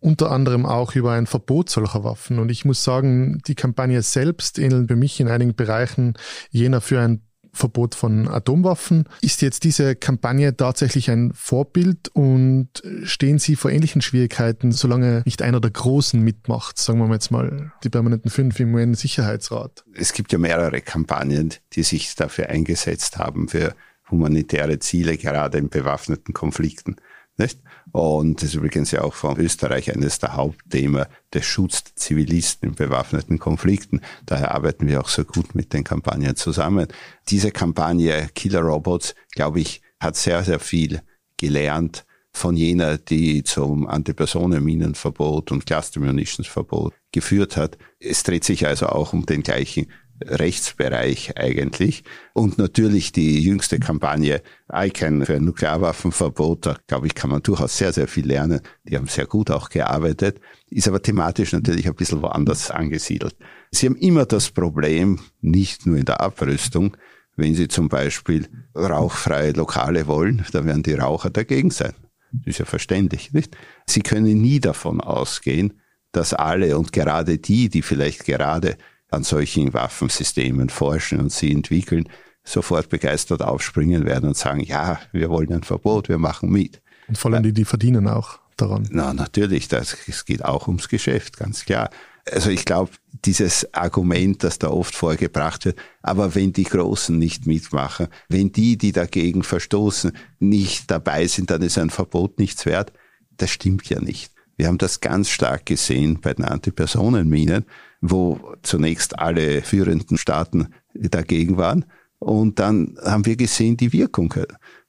unter 0.00 0.30
anderem 0.30 0.66
auch 0.66 0.94
über 0.94 1.12
ein 1.12 1.26
Verbot 1.26 1.70
solcher 1.70 2.04
Waffen. 2.04 2.38
Und 2.38 2.50
ich 2.50 2.64
muss 2.64 2.84
sagen, 2.84 3.40
die 3.46 3.54
Kampagne 3.54 4.02
selbst 4.02 4.58
ähnelt 4.58 4.88
für 4.88 4.96
mich 4.96 5.20
in 5.20 5.28
einigen 5.28 5.54
Bereichen 5.54 6.14
jener 6.50 6.80
für 6.80 7.00
ein 7.00 7.22
Verbot 7.52 7.94
von 7.94 8.28
Atomwaffen. 8.28 9.04
Ist 9.20 9.42
jetzt 9.42 9.64
diese 9.64 9.96
Kampagne 9.96 10.56
tatsächlich 10.56 11.10
ein 11.10 11.32
Vorbild 11.34 12.08
und 12.12 12.68
stehen 13.02 13.38
Sie 13.38 13.56
vor 13.56 13.70
ähnlichen 13.70 14.00
Schwierigkeiten, 14.00 14.72
solange 14.72 15.22
nicht 15.24 15.42
einer 15.42 15.60
der 15.60 15.70
Großen 15.70 16.20
mitmacht, 16.22 16.78
sagen 16.78 16.98
wir 17.00 17.12
jetzt 17.12 17.30
mal 17.30 17.72
die 17.82 17.90
permanenten 17.90 18.30
fünf 18.30 18.60
im 18.60 18.74
UN-Sicherheitsrat? 18.74 19.84
Es 19.94 20.12
gibt 20.12 20.32
ja 20.32 20.38
mehrere 20.38 20.80
Kampagnen, 20.80 21.54
die 21.72 21.82
sich 21.82 22.14
dafür 22.14 22.48
eingesetzt 22.48 23.18
haben, 23.18 23.48
für 23.48 23.74
humanitäre 24.10 24.78
Ziele, 24.78 25.16
gerade 25.16 25.58
in 25.58 25.68
bewaffneten 25.68 26.32
Konflikten. 26.32 26.96
Nicht? 27.38 27.60
Und 27.92 28.42
das 28.42 28.50
ist 28.50 28.54
übrigens 28.56 28.90
ja 28.90 29.02
auch 29.02 29.14
von 29.14 29.38
Österreich 29.38 29.94
eines 29.94 30.18
der 30.18 30.34
Hauptthemen, 30.34 31.06
der 31.32 31.42
Schutz 31.42 31.84
der 31.84 31.96
Zivilisten 31.96 32.70
in 32.70 32.74
bewaffneten 32.74 33.38
Konflikten. 33.38 34.00
Daher 34.26 34.54
arbeiten 34.54 34.88
wir 34.88 35.00
auch 35.00 35.08
so 35.08 35.24
gut 35.24 35.54
mit 35.54 35.72
den 35.72 35.84
Kampagnen 35.84 36.36
zusammen. 36.36 36.88
Diese 37.28 37.52
Kampagne 37.52 38.28
Killer 38.34 38.60
Robots, 38.60 39.14
glaube 39.30 39.60
ich, 39.60 39.80
hat 40.00 40.16
sehr, 40.16 40.42
sehr 40.44 40.58
viel 40.58 41.00
gelernt 41.38 42.04
von 42.32 42.56
jener, 42.56 42.98
die 42.98 43.42
zum 43.42 43.86
Antipersonenminenverbot 43.86 45.50
und 45.52 45.64
Cluster 45.64 46.00
Munitions 46.00 46.48
Verbot 46.48 46.92
geführt 47.12 47.56
hat. 47.56 47.78
Es 48.00 48.22
dreht 48.22 48.44
sich 48.44 48.66
also 48.66 48.86
auch 48.86 49.12
um 49.12 49.26
den 49.26 49.42
gleichen 49.42 49.90
Rechtsbereich 50.24 51.36
eigentlich. 51.36 52.04
Und 52.32 52.58
natürlich 52.58 53.12
die 53.12 53.40
jüngste 53.42 53.78
Kampagne 53.78 54.42
ICANN 54.72 55.24
für 55.24 55.40
Nuklearwaffenverbot, 55.40 56.66
da 56.66 56.76
glaube 56.86 57.06
ich, 57.06 57.14
kann 57.14 57.30
man 57.30 57.42
durchaus 57.42 57.76
sehr, 57.76 57.92
sehr 57.92 58.08
viel 58.08 58.26
lernen. 58.26 58.60
Die 58.84 58.96
haben 58.96 59.06
sehr 59.06 59.26
gut 59.26 59.50
auch 59.50 59.68
gearbeitet, 59.68 60.40
ist 60.68 60.88
aber 60.88 61.02
thematisch 61.02 61.52
natürlich 61.52 61.86
ein 61.86 61.94
bisschen 61.94 62.22
woanders 62.22 62.70
angesiedelt. 62.70 63.36
Sie 63.70 63.86
haben 63.86 63.96
immer 63.96 64.26
das 64.26 64.50
Problem, 64.50 65.20
nicht 65.40 65.86
nur 65.86 65.96
in 65.96 66.04
der 66.04 66.20
Abrüstung, 66.20 66.96
wenn 67.36 67.54
Sie 67.54 67.68
zum 67.68 67.88
Beispiel 67.88 68.48
rauchfreie 68.74 69.52
Lokale 69.52 70.06
wollen, 70.08 70.44
da 70.52 70.64
werden 70.64 70.82
die 70.82 70.94
Raucher 70.94 71.30
dagegen 71.30 71.70
sein. 71.70 71.94
Das 72.32 72.46
ist 72.46 72.58
ja 72.58 72.64
verständlich, 72.64 73.32
nicht? 73.32 73.56
Sie 73.86 74.00
können 74.00 74.42
nie 74.42 74.60
davon 74.60 75.00
ausgehen, 75.00 75.80
dass 76.12 76.34
alle 76.34 76.76
und 76.76 76.92
gerade 76.92 77.38
die, 77.38 77.68
die 77.68 77.82
vielleicht 77.82 78.24
gerade 78.24 78.76
an 79.10 79.24
solchen 79.24 79.72
Waffensystemen 79.72 80.68
forschen 80.68 81.20
und 81.20 81.32
sie 81.32 81.52
entwickeln, 81.52 82.08
sofort 82.44 82.88
begeistert 82.88 83.42
aufspringen 83.42 84.04
werden 84.04 84.28
und 84.28 84.36
sagen, 84.36 84.60
ja, 84.60 84.98
wir 85.12 85.30
wollen 85.30 85.52
ein 85.52 85.62
Verbot, 85.62 86.08
wir 86.08 86.18
machen 86.18 86.50
mit. 86.50 86.80
Und 87.08 87.18
vor 87.18 87.32
allem 87.32 87.42
die, 87.42 87.52
die 87.52 87.64
verdienen 87.64 88.08
auch 88.08 88.38
daran. 88.56 88.88
Na, 88.90 89.12
natürlich, 89.14 89.68
das, 89.68 89.96
es 90.06 90.24
geht 90.24 90.44
auch 90.44 90.66
ums 90.66 90.88
Geschäft, 90.88 91.36
ganz 91.36 91.64
klar. 91.64 91.90
Also 92.30 92.50
ich 92.50 92.64
glaube, 92.66 92.90
dieses 93.24 93.72
Argument, 93.72 94.44
das 94.44 94.58
da 94.58 94.68
oft 94.68 94.94
vorgebracht 94.94 95.64
wird, 95.64 95.78
aber 96.02 96.34
wenn 96.34 96.52
die 96.52 96.64
Großen 96.64 97.16
nicht 97.16 97.46
mitmachen, 97.46 98.08
wenn 98.28 98.52
die, 98.52 98.76
die 98.76 98.92
dagegen 98.92 99.42
verstoßen, 99.42 100.12
nicht 100.38 100.90
dabei 100.90 101.26
sind, 101.26 101.50
dann 101.50 101.62
ist 101.62 101.78
ein 101.78 101.90
Verbot 101.90 102.38
nichts 102.38 102.66
wert, 102.66 102.92
das 103.38 103.50
stimmt 103.50 103.88
ja 103.88 104.00
nicht. 104.00 104.32
Wir 104.58 104.66
haben 104.66 104.78
das 104.78 105.00
ganz 105.00 105.30
stark 105.30 105.66
gesehen 105.66 106.20
bei 106.20 106.34
den 106.34 106.44
Antipersonenminen, 106.44 107.64
wo 108.00 108.40
zunächst 108.62 109.16
alle 109.18 109.62
führenden 109.62 110.18
Staaten 110.18 110.74
dagegen 110.94 111.56
waren. 111.56 111.84
Und 112.18 112.58
dann 112.58 112.98
haben 113.04 113.24
wir 113.24 113.36
gesehen 113.36 113.76
die 113.76 113.92
Wirkung. 113.92 114.34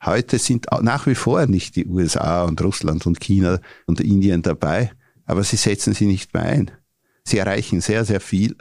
Heute 0.03 0.39
sind 0.39 0.65
nach 0.81 1.05
wie 1.05 1.13
vor 1.13 1.45
nicht 1.45 1.75
die 1.75 1.85
USA 1.85 2.45
und 2.45 2.59
Russland 2.63 3.05
und 3.05 3.19
China 3.19 3.61
und 3.85 4.01
Indien 4.01 4.41
dabei, 4.41 4.91
aber 5.25 5.43
sie 5.43 5.57
setzen 5.57 5.93
sie 5.93 6.07
nicht 6.07 6.33
mehr 6.33 6.43
ein. 6.43 6.71
Sie 7.23 7.37
erreichen 7.37 7.79
sehr, 7.79 8.05
sehr 8.05 8.21
viel 8.21 8.57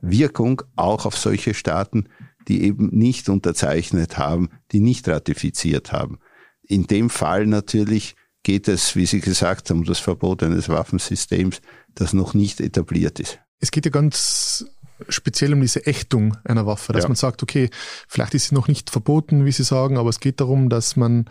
Wirkung 0.00 0.62
auch 0.74 1.04
auf 1.04 1.18
solche 1.18 1.52
Staaten, 1.52 2.08
die 2.48 2.62
eben 2.62 2.88
nicht 2.96 3.28
unterzeichnet 3.28 4.16
haben, 4.16 4.48
die 4.72 4.80
nicht 4.80 5.06
ratifiziert 5.06 5.92
haben. 5.92 6.18
In 6.62 6.86
dem 6.86 7.10
Fall 7.10 7.46
natürlich 7.46 8.16
geht 8.46 8.68
es, 8.68 8.94
wie 8.94 9.06
Sie 9.06 9.20
gesagt 9.20 9.70
haben, 9.70 9.80
um 9.80 9.84
das 9.84 9.98
Verbot 9.98 10.44
eines 10.44 10.68
Waffensystems, 10.68 11.60
das 11.96 12.12
noch 12.12 12.32
nicht 12.32 12.60
etabliert 12.60 13.18
ist. 13.18 13.40
Es 13.58 13.72
geht 13.72 13.86
ja 13.86 13.90
ganz 13.90 14.64
speziell 15.08 15.52
um 15.52 15.60
diese 15.60 15.84
Ächtung 15.84 16.36
einer 16.44 16.64
Waffe, 16.64 16.92
dass 16.92 17.02
ja. 17.02 17.08
man 17.08 17.16
sagt, 17.16 17.42
okay, 17.42 17.70
vielleicht 18.06 18.34
ist 18.34 18.48
sie 18.48 18.54
noch 18.54 18.68
nicht 18.68 18.88
verboten, 18.88 19.44
wie 19.44 19.50
Sie 19.50 19.64
sagen, 19.64 19.98
aber 19.98 20.10
es 20.10 20.20
geht 20.20 20.40
darum, 20.40 20.68
dass 20.68 20.94
man 20.94 21.28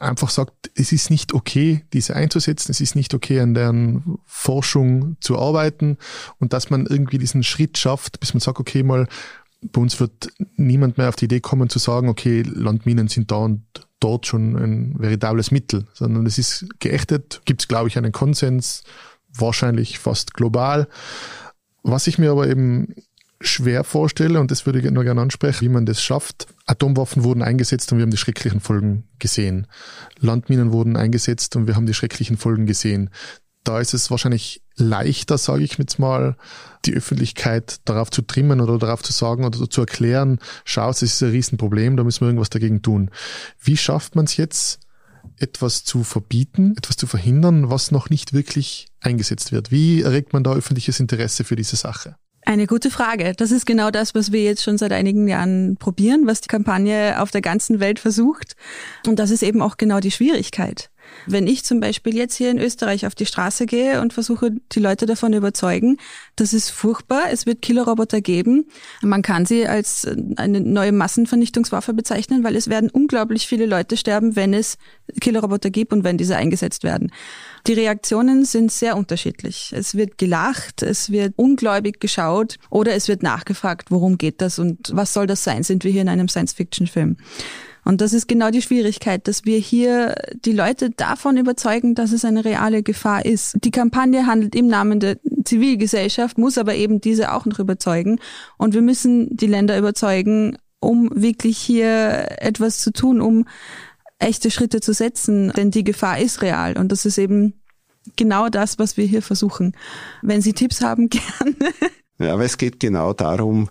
einfach 0.00 0.30
sagt, 0.30 0.70
es 0.74 0.90
ist 0.90 1.10
nicht 1.10 1.34
okay, 1.34 1.84
diese 1.92 2.16
einzusetzen, 2.16 2.70
es 2.70 2.80
ist 2.80 2.96
nicht 2.96 3.12
okay, 3.12 3.40
an 3.40 3.52
deren 3.52 4.16
Forschung 4.24 5.18
zu 5.20 5.38
arbeiten 5.38 5.98
und 6.38 6.54
dass 6.54 6.70
man 6.70 6.86
irgendwie 6.86 7.18
diesen 7.18 7.42
Schritt 7.42 7.76
schafft, 7.76 8.20
bis 8.20 8.32
man 8.32 8.40
sagt, 8.40 8.58
okay, 8.58 8.82
mal, 8.82 9.06
bei 9.60 9.82
uns 9.82 10.00
wird 10.00 10.32
niemand 10.56 10.96
mehr 10.96 11.10
auf 11.10 11.16
die 11.16 11.26
Idee 11.26 11.40
kommen 11.40 11.68
zu 11.68 11.78
sagen, 11.78 12.08
okay, 12.08 12.42
Landminen 12.42 13.08
sind 13.08 13.30
da 13.30 13.36
und 13.36 13.64
dort 14.04 14.26
schon 14.26 14.54
ein 14.56 14.94
veritables 14.98 15.50
Mittel, 15.50 15.86
sondern 15.94 16.26
es 16.26 16.36
ist 16.36 16.66
geächtet, 16.78 17.40
gibt 17.46 17.62
es, 17.62 17.68
glaube 17.68 17.88
ich, 17.88 17.96
einen 17.96 18.12
Konsens, 18.12 18.82
wahrscheinlich 19.36 19.98
fast 19.98 20.34
global. 20.34 20.88
Was 21.82 22.06
ich 22.06 22.18
mir 22.18 22.30
aber 22.30 22.46
eben 22.46 22.94
schwer 23.40 23.82
vorstelle, 23.82 24.40
und 24.40 24.50
das 24.50 24.66
würde 24.66 24.78
ich 24.78 24.90
nur 24.90 25.04
gerne 25.04 25.22
ansprechen, 25.22 25.62
wie 25.62 25.70
man 25.70 25.86
das 25.86 26.02
schafft. 26.02 26.46
Atomwaffen 26.66 27.24
wurden 27.24 27.42
eingesetzt 27.42 27.92
und 27.92 27.98
wir 27.98 28.02
haben 28.02 28.10
die 28.10 28.18
schrecklichen 28.18 28.60
Folgen 28.60 29.04
gesehen. 29.18 29.66
Landminen 30.18 30.70
wurden 30.70 30.96
eingesetzt 30.96 31.56
und 31.56 31.66
wir 31.66 31.74
haben 31.74 31.86
die 31.86 31.94
schrecklichen 31.94 32.36
Folgen 32.36 32.66
gesehen. 32.66 33.10
Da 33.64 33.80
ist 33.80 33.94
es 33.94 34.10
wahrscheinlich 34.10 34.62
leichter, 34.76 35.38
sage 35.38 35.64
ich 35.64 35.78
jetzt 35.78 35.98
mal, 35.98 36.36
die 36.84 36.94
Öffentlichkeit 36.94 37.80
darauf 37.86 38.10
zu 38.10 38.22
trimmen 38.22 38.60
oder 38.60 38.78
darauf 38.78 39.02
zu 39.02 39.12
sagen 39.12 39.44
oder 39.44 39.68
zu 39.68 39.80
erklären, 39.80 40.38
schau, 40.64 40.90
es 40.90 41.02
ist 41.02 41.22
ein 41.22 41.30
Riesenproblem, 41.30 41.96
da 41.96 42.04
müssen 42.04 42.20
wir 42.20 42.28
irgendwas 42.28 42.50
dagegen 42.50 42.82
tun. 42.82 43.10
Wie 43.60 43.76
schafft 43.76 44.16
man 44.16 44.26
es 44.26 44.36
jetzt, 44.36 44.80
etwas 45.38 45.84
zu 45.84 46.04
verbieten, 46.04 46.74
etwas 46.76 46.96
zu 46.96 47.06
verhindern, 47.06 47.70
was 47.70 47.90
noch 47.90 48.10
nicht 48.10 48.32
wirklich 48.32 48.88
eingesetzt 49.00 49.52
wird? 49.52 49.70
Wie 49.70 50.02
erregt 50.02 50.32
man 50.32 50.44
da 50.44 50.52
öffentliches 50.52 51.00
Interesse 51.00 51.44
für 51.44 51.56
diese 51.56 51.76
Sache? 51.76 52.16
Eine 52.46 52.66
gute 52.66 52.90
Frage. 52.90 53.32
Das 53.34 53.50
ist 53.50 53.64
genau 53.64 53.90
das, 53.90 54.14
was 54.14 54.30
wir 54.30 54.42
jetzt 54.42 54.62
schon 54.62 54.76
seit 54.76 54.92
einigen 54.92 55.26
Jahren 55.28 55.76
probieren, 55.78 56.26
was 56.26 56.42
die 56.42 56.48
Kampagne 56.48 57.20
auf 57.22 57.30
der 57.30 57.40
ganzen 57.40 57.80
Welt 57.80 57.98
versucht. 57.98 58.54
Und 59.06 59.18
das 59.18 59.30
ist 59.30 59.42
eben 59.42 59.62
auch 59.62 59.78
genau 59.78 59.98
die 60.00 60.10
Schwierigkeit. 60.10 60.90
Wenn 61.26 61.46
ich 61.46 61.64
zum 61.64 61.80
Beispiel 61.80 62.14
jetzt 62.14 62.34
hier 62.34 62.50
in 62.50 62.58
Österreich 62.58 63.06
auf 63.06 63.14
die 63.14 63.26
Straße 63.26 63.66
gehe 63.66 64.00
und 64.00 64.12
versuche, 64.12 64.50
die 64.72 64.80
Leute 64.80 65.06
davon 65.06 65.32
überzeugen, 65.32 65.98
das 66.36 66.52
ist 66.52 66.70
furchtbar, 66.70 67.24
es 67.30 67.46
wird 67.46 67.62
Killerroboter 67.62 68.20
geben. 68.20 68.66
Man 69.02 69.22
kann 69.22 69.46
sie 69.46 69.66
als 69.66 70.06
eine 70.36 70.60
neue 70.60 70.92
Massenvernichtungswaffe 70.92 71.94
bezeichnen, 71.94 72.44
weil 72.44 72.56
es 72.56 72.68
werden 72.68 72.90
unglaublich 72.90 73.46
viele 73.46 73.66
Leute 73.66 73.96
sterben, 73.96 74.36
wenn 74.36 74.52
es 74.52 74.76
Killerroboter 75.20 75.70
gibt 75.70 75.92
und 75.92 76.04
wenn 76.04 76.18
diese 76.18 76.36
eingesetzt 76.36 76.84
werden. 76.84 77.10
Die 77.66 77.72
Reaktionen 77.72 78.44
sind 78.44 78.70
sehr 78.70 78.96
unterschiedlich. 78.96 79.72
Es 79.74 79.94
wird 79.94 80.18
gelacht, 80.18 80.82
es 80.82 81.10
wird 81.10 81.32
ungläubig 81.36 82.00
geschaut 82.00 82.58
oder 82.68 82.94
es 82.94 83.08
wird 83.08 83.22
nachgefragt, 83.22 83.90
worum 83.90 84.18
geht 84.18 84.42
das 84.42 84.58
und 84.58 84.90
was 84.92 85.14
soll 85.14 85.26
das 85.26 85.44
sein? 85.44 85.62
Sind 85.62 85.84
wir 85.84 85.90
hier 85.90 86.02
in 86.02 86.08
einem 86.08 86.28
Science-Fiction-Film? 86.28 87.16
Und 87.84 88.00
das 88.00 88.12
ist 88.12 88.28
genau 88.28 88.50
die 88.50 88.62
Schwierigkeit, 88.62 89.28
dass 89.28 89.44
wir 89.44 89.58
hier 89.58 90.14
die 90.44 90.52
Leute 90.52 90.90
davon 90.90 91.36
überzeugen, 91.36 91.94
dass 91.94 92.12
es 92.12 92.24
eine 92.24 92.44
reale 92.44 92.82
Gefahr 92.82 93.24
ist. 93.24 93.56
Die 93.62 93.70
Kampagne 93.70 94.26
handelt 94.26 94.54
im 94.54 94.66
Namen 94.66 95.00
der 95.00 95.18
Zivilgesellschaft, 95.44 96.38
muss 96.38 96.58
aber 96.58 96.74
eben 96.74 97.00
diese 97.00 97.32
auch 97.32 97.44
noch 97.44 97.58
überzeugen. 97.58 98.18
Und 98.56 98.74
wir 98.74 98.82
müssen 98.82 99.36
die 99.36 99.46
Länder 99.46 99.78
überzeugen, 99.78 100.56
um 100.80 101.10
wirklich 101.14 101.58
hier 101.58 102.26
etwas 102.38 102.80
zu 102.80 102.92
tun, 102.92 103.20
um 103.20 103.46
echte 104.18 104.50
Schritte 104.50 104.80
zu 104.80 104.92
setzen, 104.92 105.52
denn 105.56 105.70
die 105.70 105.84
Gefahr 105.84 106.18
ist 106.18 106.42
real 106.42 106.78
und 106.78 106.92
das 106.92 107.04
ist 107.04 107.18
eben 107.18 107.54
genau 108.16 108.48
das, 108.48 108.78
was 108.78 108.96
wir 108.96 109.06
hier 109.06 109.22
versuchen. 109.22 109.76
Wenn 110.22 110.40
Sie 110.40 110.52
Tipps 110.52 110.80
haben, 110.80 111.08
gerne. 111.10 111.56
Ja, 112.18 112.34
aber 112.34 112.44
es 112.44 112.56
geht 112.58 112.80
genau 112.80 113.12
darum, 113.12 113.68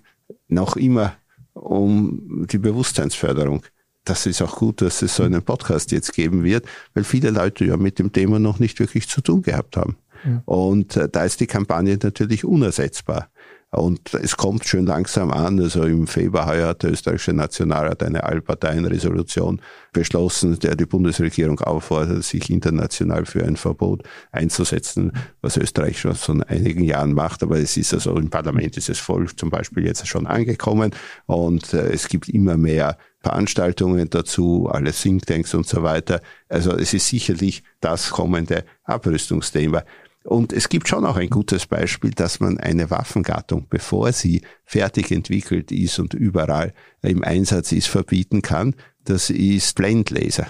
noch 0.47 0.75
immer 0.75 1.13
um 1.53 2.45
die 2.49 2.57
Bewusstseinsförderung 2.57 3.63
das 4.05 4.25
ist 4.25 4.41
auch 4.41 4.57
gut, 4.57 4.81
dass 4.81 5.01
es 5.01 5.15
so 5.15 5.23
einen 5.23 5.41
Podcast 5.41 5.91
jetzt 5.91 6.13
geben 6.13 6.43
wird, 6.43 6.65
weil 6.93 7.03
viele 7.03 7.29
Leute 7.29 7.65
ja 7.65 7.77
mit 7.77 7.99
dem 7.99 8.11
Thema 8.11 8.39
noch 8.39 8.59
nicht 8.59 8.79
wirklich 8.79 9.07
zu 9.07 9.21
tun 9.21 9.41
gehabt 9.41 9.77
haben. 9.77 9.97
Ja. 10.25 10.41
Und 10.45 10.95
äh, 10.95 11.09
da 11.09 11.23
ist 11.23 11.39
die 11.39 11.47
Kampagne 11.47 11.97
natürlich 12.01 12.45
unersetzbar. 12.45 13.29
Und 13.73 14.13
es 14.13 14.37
kommt 14.37 14.65
schön 14.65 14.85
langsam 14.85 15.31
an. 15.31 15.59
Also 15.59 15.83
im 15.83 16.05
Februar 16.05 16.45
heuer 16.45 16.67
hat 16.69 16.83
der 16.83 16.91
österreichische 16.91 17.33
Nationalrat 17.33 18.03
eine 18.03 18.23
Allparteienresolution 18.23 19.61
beschlossen, 19.91 20.59
der 20.59 20.75
die 20.75 20.85
Bundesregierung 20.85 21.59
auffordert, 21.59 22.23
sich 22.23 22.51
international 22.51 23.25
für 23.25 23.43
ein 23.43 23.57
Verbot 23.57 24.03
einzusetzen, 24.31 25.11
was 25.41 25.57
Österreich 25.57 25.99
schon 25.99 26.13
seit 26.13 26.49
einigen 26.49 26.83
Jahren 26.83 27.13
macht. 27.13 27.41
Aber 27.41 27.57
es 27.57 27.75
ist 27.75 27.93
also 27.95 28.15
im 28.17 28.29
Parlament 28.29 28.77
ist 28.77 28.89
es 28.89 28.99
voll 28.99 29.27
zum 29.35 29.49
Beispiel 29.49 29.85
jetzt 29.85 30.07
schon 30.07 30.27
angekommen 30.27 30.91
und 31.25 31.73
äh, 31.73 31.91
es 31.91 32.07
gibt 32.07 32.29
immer 32.29 32.57
mehr 32.57 32.97
Veranstaltungen 33.23 34.09
dazu, 34.09 34.69
alle 34.69 34.91
Thinktanks 34.91 35.53
und 35.53 35.65
so 35.65 35.81
weiter. 35.81 36.21
Also 36.49 36.71
es 36.73 36.93
ist 36.93 37.07
sicherlich 37.07 37.63
das 37.79 38.09
kommende 38.09 38.65
Abrüstungsthema. 38.83 39.83
Und 40.23 40.53
es 40.53 40.69
gibt 40.69 40.87
schon 40.87 41.05
auch 41.05 41.17
ein 41.17 41.29
gutes 41.29 41.65
Beispiel, 41.65 42.11
dass 42.11 42.39
man 42.39 42.57
eine 42.57 42.89
Waffengattung, 42.89 43.67
bevor 43.69 44.11
sie 44.13 44.41
fertig 44.63 45.11
entwickelt 45.11 45.71
ist 45.71 45.99
und 45.99 46.13
überall 46.13 46.73
im 47.01 47.23
Einsatz 47.23 47.71
ist, 47.73 47.87
verbieten 47.87 48.41
kann. 48.41 48.75
Das 49.03 49.29
ist 49.29 49.75
Blendlaser. 49.75 50.47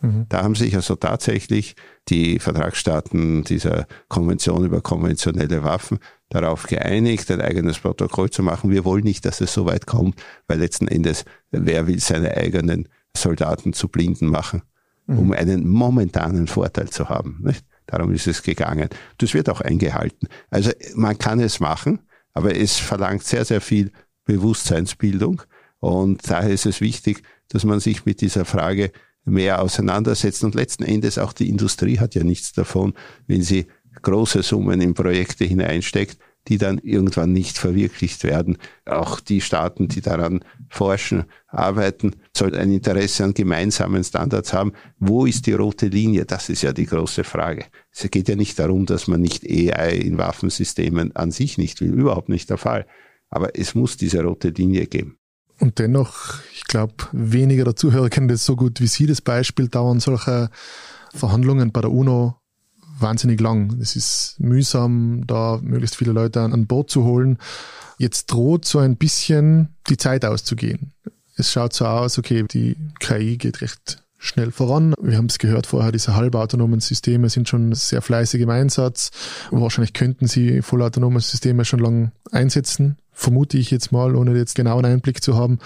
Mhm. 0.00 0.26
Da 0.28 0.42
haben 0.42 0.56
sich 0.56 0.74
also 0.74 0.96
tatsächlich 0.96 1.76
die 2.08 2.40
Vertragsstaaten 2.40 3.44
dieser 3.44 3.86
Konvention 4.08 4.64
über 4.64 4.80
konventionelle 4.80 5.62
Waffen 5.62 6.00
darauf 6.28 6.64
geeinigt, 6.64 7.30
ein 7.30 7.40
eigenes 7.40 7.78
Protokoll 7.78 8.30
zu 8.30 8.42
machen. 8.42 8.70
Wir 8.70 8.84
wollen 8.84 9.04
nicht, 9.04 9.24
dass 9.24 9.40
es 9.40 9.52
so 9.52 9.66
weit 9.66 9.86
kommt, 9.86 10.20
weil 10.48 10.58
letzten 10.58 10.88
Endes, 10.88 11.24
wer 11.52 11.86
will 11.86 12.00
seine 12.00 12.36
eigenen 12.36 12.88
Soldaten 13.16 13.72
zu 13.72 13.88
Blinden 13.88 14.26
machen, 14.26 14.62
um 15.06 15.26
mhm. 15.26 15.32
einen 15.32 15.68
momentanen 15.68 16.48
Vorteil 16.48 16.90
zu 16.90 17.08
haben. 17.08 17.38
Nicht? 17.42 17.64
Darum 17.86 18.12
ist 18.12 18.26
es 18.26 18.42
gegangen. 18.42 18.88
Das 19.18 19.34
wird 19.34 19.48
auch 19.48 19.60
eingehalten. 19.60 20.28
Also 20.50 20.70
man 20.94 21.18
kann 21.18 21.40
es 21.40 21.60
machen, 21.60 22.00
aber 22.32 22.56
es 22.56 22.78
verlangt 22.78 23.24
sehr, 23.24 23.44
sehr 23.44 23.60
viel 23.60 23.92
Bewusstseinsbildung. 24.24 25.42
Und 25.80 26.30
daher 26.30 26.50
ist 26.50 26.66
es 26.66 26.80
wichtig, 26.80 27.22
dass 27.48 27.64
man 27.64 27.80
sich 27.80 28.04
mit 28.04 28.20
dieser 28.20 28.44
Frage 28.44 28.92
mehr 29.24 29.60
auseinandersetzt. 29.60 30.44
Und 30.44 30.54
letzten 30.54 30.84
Endes 30.84 31.18
auch 31.18 31.32
die 31.32 31.48
Industrie 31.48 31.98
hat 31.98 32.14
ja 32.14 32.24
nichts 32.24 32.52
davon, 32.52 32.94
wenn 33.26 33.42
sie 33.42 33.66
große 34.00 34.42
Summen 34.42 34.80
in 34.80 34.94
Projekte 34.94 35.44
hineinsteckt, 35.44 36.18
die 36.48 36.58
dann 36.58 36.78
irgendwann 36.78 37.32
nicht 37.32 37.58
verwirklicht 37.58 38.24
werden. 38.24 38.58
Auch 38.84 39.20
die 39.20 39.40
Staaten, 39.40 39.88
die 39.88 40.00
daran 40.00 40.44
forschen, 40.68 41.24
arbeiten, 41.46 42.16
sollten 42.36 42.56
ein 42.56 42.72
Interesse 42.72 43.24
an 43.24 43.34
gemeinsamen 43.34 44.02
Standards 44.02 44.52
haben. 44.52 44.72
Wo 44.98 45.26
ist 45.26 45.46
die 45.46 45.52
rote 45.52 45.86
Linie? 45.86 46.24
Das 46.24 46.48
ist 46.48 46.62
ja 46.62 46.72
die 46.72 46.86
große 46.86 47.24
Frage. 47.24 47.66
Es 47.92 48.10
geht 48.10 48.28
ja 48.28 48.36
nicht 48.36 48.58
darum, 48.58 48.86
dass 48.86 49.06
man 49.06 49.20
nicht 49.20 49.44
AI 49.44 49.96
in 49.96 50.18
Waffensystemen 50.18 51.14
an 51.14 51.30
sich 51.30 51.58
nicht 51.58 51.80
will. 51.80 51.92
Überhaupt 51.92 52.28
nicht 52.28 52.50
der 52.50 52.58
Fall. 52.58 52.86
Aber 53.30 53.56
es 53.56 53.74
muss 53.74 53.96
diese 53.96 54.22
rote 54.22 54.48
Linie 54.48 54.86
geben. 54.86 55.18
Und 55.60 55.78
dennoch, 55.78 56.40
ich 56.52 56.64
glaube, 56.64 56.94
weniger 57.12 57.64
der 57.64 57.76
Zuhörer 57.76 58.08
kennen 58.10 58.28
das 58.28 58.44
so 58.44 58.56
gut 58.56 58.80
wie 58.80 58.88
Sie. 58.88 59.06
Das 59.06 59.20
Beispiel 59.20 59.68
dauern 59.68 60.00
solche 60.00 60.50
Verhandlungen 61.14 61.70
bei 61.70 61.82
der 61.82 61.92
UNO 61.92 62.41
wahnsinnig 62.98 63.40
lang. 63.40 63.78
Es 63.80 63.96
ist 63.96 64.36
mühsam, 64.38 65.26
da 65.26 65.58
möglichst 65.62 65.96
viele 65.96 66.12
Leute 66.12 66.40
an, 66.40 66.52
an 66.52 66.66
Bord 66.66 66.90
zu 66.90 67.04
holen. 67.04 67.38
Jetzt 67.98 68.26
droht 68.32 68.64
so 68.64 68.78
ein 68.78 68.96
bisschen 68.96 69.68
die 69.88 69.96
Zeit 69.96 70.24
auszugehen. 70.24 70.92
es 71.36 71.52
schaut 71.52 71.72
so 71.72 71.86
aus, 71.86 72.18
okay, 72.18 72.44
die 72.50 72.76
KI 73.00 73.36
geht 73.36 73.60
recht 73.60 74.02
schnell 74.18 74.52
voran. 74.52 74.94
Wir 75.00 75.16
haben 75.16 75.26
es 75.26 75.38
gehört 75.38 75.66
vorher, 75.66 75.92
diese 75.92 76.14
halbautonomen 76.14 76.80
Systeme 76.80 77.28
sind 77.28 77.48
schon 77.48 77.74
sehr 77.74 78.02
fleißig 78.02 78.40
im 78.40 78.50
Einsatz. 78.50 79.10
Wahrscheinlich 79.50 79.92
könnten 79.92 80.28
sie 80.28 80.62
vollautonome 80.62 81.20
Systeme 81.20 81.64
schon 81.64 81.80
lang 81.80 82.12
einsetzen, 82.30 82.98
vermute 83.10 83.58
ich 83.58 83.70
jetzt 83.70 83.90
mal, 83.90 84.14
ohne 84.14 84.36
jetzt 84.36 84.54
genauen 84.54 84.84
Einblick 84.84 85.22
zu 85.22 85.36
haben. 85.36 85.58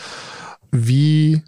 Wie 0.73 1.43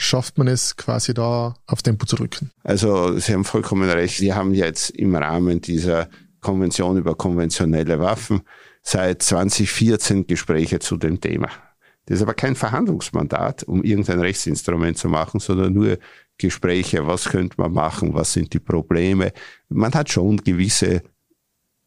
schafft 0.00 0.38
man 0.38 0.48
es 0.48 0.76
quasi 0.76 1.14
da 1.14 1.54
auf 1.66 1.82
Tempo 1.82 2.06
zu 2.06 2.16
drücken? 2.16 2.50
Also 2.64 3.18
Sie 3.18 3.34
haben 3.34 3.44
vollkommen 3.44 3.88
recht. 3.88 4.20
Wir 4.20 4.34
haben 4.34 4.54
jetzt 4.54 4.90
im 4.90 5.14
Rahmen 5.14 5.60
dieser 5.60 6.08
Konvention 6.40 6.96
über 6.96 7.14
konventionelle 7.14 8.00
Waffen 8.00 8.40
seit 8.82 9.22
2014 9.22 10.26
Gespräche 10.26 10.78
zu 10.78 10.96
dem 10.96 11.20
Thema. 11.20 11.48
Das 12.06 12.16
ist 12.16 12.22
aber 12.22 12.34
kein 12.34 12.56
Verhandlungsmandat, 12.56 13.64
um 13.64 13.84
irgendein 13.84 14.20
Rechtsinstrument 14.20 14.96
zu 14.96 15.08
machen, 15.08 15.38
sondern 15.38 15.74
nur 15.74 15.98
Gespräche, 16.38 17.06
was 17.06 17.26
könnte 17.26 17.60
man 17.60 17.72
machen, 17.72 18.14
was 18.14 18.32
sind 18.32 18.54
die 18.54 18.58
Probleme. 18.58 19.32
Man 19.68 19.92
hat 19.92 20.10
schon 20.10 20.38
gewisse 20.38 21.02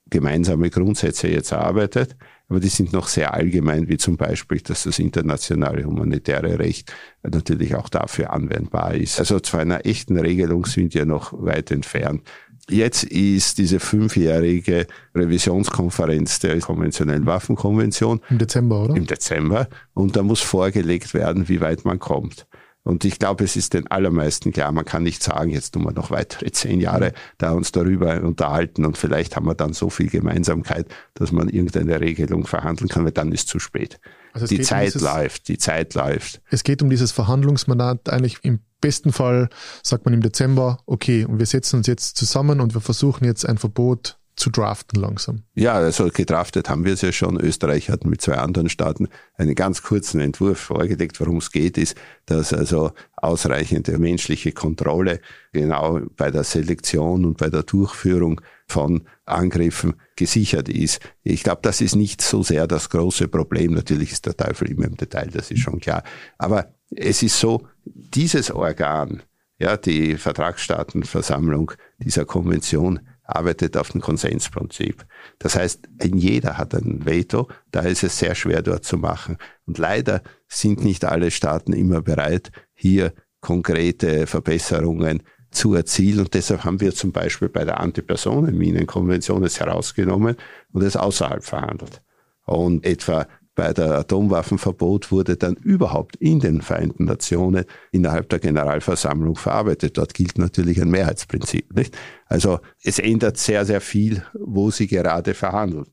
gemeinsame 0.10 0.70
Grundsätze 0.70 1.28
jetzt 1.28 1.52
erarbeitet, 1.52 2.16
aber 2.50 2.60
die 2.60 2.70
sind 2.70 2.94
noch 2.94 3.08
sehr 3.08 3.34
allgemein, 3.34 3.88
wie 3.88 3.98
zum 3.98 4.18
Beispiel, 4.18 4.60
dass 4.60 4.84
das 4.84 5.00
internationale 5.00 5.86
humanitäre 5.86 6.60
Recht 6.60 6.94
natürlich 7.24 7.76
auch 7.76 7.90
dafür 7.90 8.32
anwendbar 8.32 8.94
ist. 8.94 9.20
Also 9.20 9.40
zu 9.40 9.58
einer 9.58 9.86
echten 9.86 10.18
Regelung 10.18 10.66
sind 10.66 10.94
wir 10.94 11.06
noch 11.06 11.34
weit 11.34 11.72
entfernt. 11.72 12.22
Jetzt 12.70 13.04
ist 13.04 13.58
diese 13.58 13.80
fünfjährige 13.80 14.88
Revisionskonferenz 15.16 16.40
der 16.40 16.60
konventionellen 16.60 17.26
Waffenkonvention. 17.26 18.22
Im 18.30 18.38
Dezember, 18.38 18.84
oder? 18.84 18.96
Im 18.96 19.06
Dezember. 19.06 19.68
Und 19.94 20.16
da 20.16 20.24
muss 20.24 20.40
vorgelegt 20.40 21.14
werden, 21.14 21.50
wie 21.50 21.60
weit 21.60 21.84
man 21.84 22.00
kommt. 22.00 22.48
Und 22.84 23.06
ich 23.06 23.18
glaube, 23.18 23.46
es 23.46 23.56
ist 23.56 23.74
den 23.74 23.88
allermeisten 23.88 24.52
klar, 24.52 24.72
man 24.74 24.84
kann 24.84 25.04
nicht 25.04 25.24
sagen, 25.24 25.52
jetzt 25.52 25.72
tun 25.72 25.84
wir 25.84 25.94
noch 25.94 26.12
weitere 26.12 26.52
zehn 26.52 26.82
Jahre 26.82 27.14
da 27.38 27.52
uns 27.52 27.72
darüber 27.72 28.22
unterhalten 28.22 28.86
und 28.86 28.98
vielleicht 28.98 29.38
haben 29.38 29.46
wir 29.46 29.56
dann 29.56 29.74
so 29.74 29.90
viel 29.90 30.10
Gemeinsamkeit, 30.10 30.88
dass 31.14 31.32
man 31.32 31.48
irgendeine 31.48 32.02
Regelung 32.02 32.46
verhandeln 32.46 32.90
kann, 32.90 33.06
weil 33.06 33.12
dann 33.12 33.32
ist 33.32 33.48
zu 33.48 33.60
spät. 33.60 34.00
Also 34.34 34.48
die 34.48 34.62
Zeit 34.62 34.88
um 34.88 35.00
dieses, 35.00 35.02
läuft, 35.02 35.48
die 35.48 35.58
Zeit 35.58 35.94
läuft. 35.94 36.42
Es 36.50 36.64
geht 36.64 36.82
um 36.82 36.90
dieses 36.90 37.14
Verhandlungsmandat 37.14 38.10
eigentlich 38.10 38.40
im 38.44 38.60
besten 38.82 39.14
Fall 39.14 39.50
sagt 39.82 40.04
man 40.04 40.14
im 40.14 40.22
Dezember, 40.22 40.80
okay, 40.86 41.24
und 41.24 41.40
wir 41.40 41.46
setzen 41.46 41.78
uns 41.78 41.88
jetzt 41.88 42.18
zusammen 42.18 42.60
und 42.60 42.74
wir 42.74 42.82
versuchen 42.82 43.24
jetzt 43.24 43.48
ein 43.48 43.58
Verbot 43.58 44.18
zu 44.36 44.50
draften 44.50 45.00
langsam. 45.00 45.44
Ja, 45.54 45.74
also 45.74 46.10
gedraftet 46.10 46.70
haben 46.70 46.86
wir 46.86 46.94
es 46.94 47.02
ja 47.02 47.12
schon. 47.12 47.40
Österreich 47.40 47.90
hat 47.90 48.06
mit 48.06 48.22
zwei 48.22 48.36
anderen 48.36 48.70
Staaten 48.70 49.08
einen 49.36 49.56
ganz 49.56 49.84
kurzen 49.84 50.20
Entwurf 50.20 50.60
vorgelegt. 50.60 51.20
Worum 51.20 51.38
es 51.38 51.52
geht, 51.52 51.78
ist, 51.78 51.96
dass 52.26 52.54
also 52.54 52.92
ausreichende 53.16 53.98
menschliche 53.98 54.52
Kontrolle 54.52 55.20
genau 55.52 56.02
bei 56.18 56.32
der 56.32 56.44
Selektion 56.44 57.26
und 57.26 57.38
bei 57.38 57.50
der 57.50 57.64
Durchführung 57.64 58.42
von 58.68 59.04
Angriffen 59.26 59.96
gesichert 60.16 60.70
ist. 60.70 61.00
Ich 61.24 61.44
glaube, 61.44 61.62
das 61.64 61.82
ist 61.82 61.96
nicht 61.96 62.22
so 62.22 62.44
sehr 62.44 62.68
das 62.68 62.90
große 62.90 63.28
Problem. 63.28 63.74
Natürlich 63.74 64.12
ist 64.12 64.26
der 64.26 64.36
Teufel 64.36 64.72
immer 64.72 64.86
im 64.86 64.98
Detail, 64.98 65.30
das 65.32 65.52
ist 65.52 65.60
schon 65.62 65.80
klar. 65.80 66.04
Aber 66.38 66.74
es 66.90 67.24
ist 67.24 67.40
so, 67.40 67.68
dieses 67.86 68.52
Organ, 68.52 69.22
ja, 69.60 69.78
die 69.78 70.18
Vertragsstaatenversammlung 70.18 71.72
dieser 72.00 72.26
Konvention, 72.26 73.00
arbeitet 73.24 73.78
auf 73.78 73.92
dem 73.92 74.02
Konsensprinzip. 74.02 75.06
Das 75.40 75.56
heißt, 75.56 75.88
jeder 76.04 76.58
hat 76.58 76.74
ein 76.76 77.06
Veto, 77.06 77.48
da 77.72 77.82
ist 77.82 78.04
es 78.04 78.20
sehr 78.20 78.36
schwer 78.36 78.62
dort 78.62 78.84
zu 78.84 78.98
machen. 78.98 79.38
Und 79.66 79.78
leider 79.78 80.22
sind 80.48 80.84
nicht 80.84 81.06
alle 81.06 81.32
Staaten 81.32 81.74
immer 81.74 82.02
bereit, 82.02 82.52
hier 82.74 83.14
konkrete 83.40 84.28
Verbesserungen 84.28 85.24
zu 85.52 85.74
erzielen. 85.74 86.22
Und 86.22 86.34
deshalb 86.34 86.64
haben 86.64 86.82
wir 86.82 86.94
zum 86.94 87.12
Beispiel 87.12 87.50
bei 87.50 87.64
der 87.66 87.80
Antipersonenminenkonvention 87.80 89.44
es 89.44 89.60
herausgenommen 89.60 90.36
und 90.72 90.82
es 90.84 90.98
außerhalb 90.98 91.44
verhandelt. 91.44 92.02
Und 92.46 92.86
etwa 92.86 93.28
bei 93.56 93.72
der 93.72 93.92
Atomwaffenverbot 93.92 95.12
wurde 95.12 95.38
dann 95.38 95.56
überhaupt 95.56 96.16
in 96.16 96.40
den 96.40 96.62
Vereinten 96.62 97.06
Nationen 97.06 97.66
innerhalb 97.92 98.30
der 98.30 98.40
Generalversammlung 98.40 99.36
verarbeitet. 99.36 99.98
Dort 99.98 100.14
gilt 100.14 100.40
natürlich 100.40 100.82
ein 100.82 100.90
Mehrheitsprinzip. 100.90 101.76
Nicht? 101.76 101.96
Also 102.26 102.60
es 102.84 102.98
ändert 102.98 103.38
sehr, 103.38 103.66
sehr 103.66 103.82
viel, 103.82 104.24
wo 104.34 104.72
sie 104.72 104.88
gerade 104.88 105.36
verhandeln. 105.36 105.86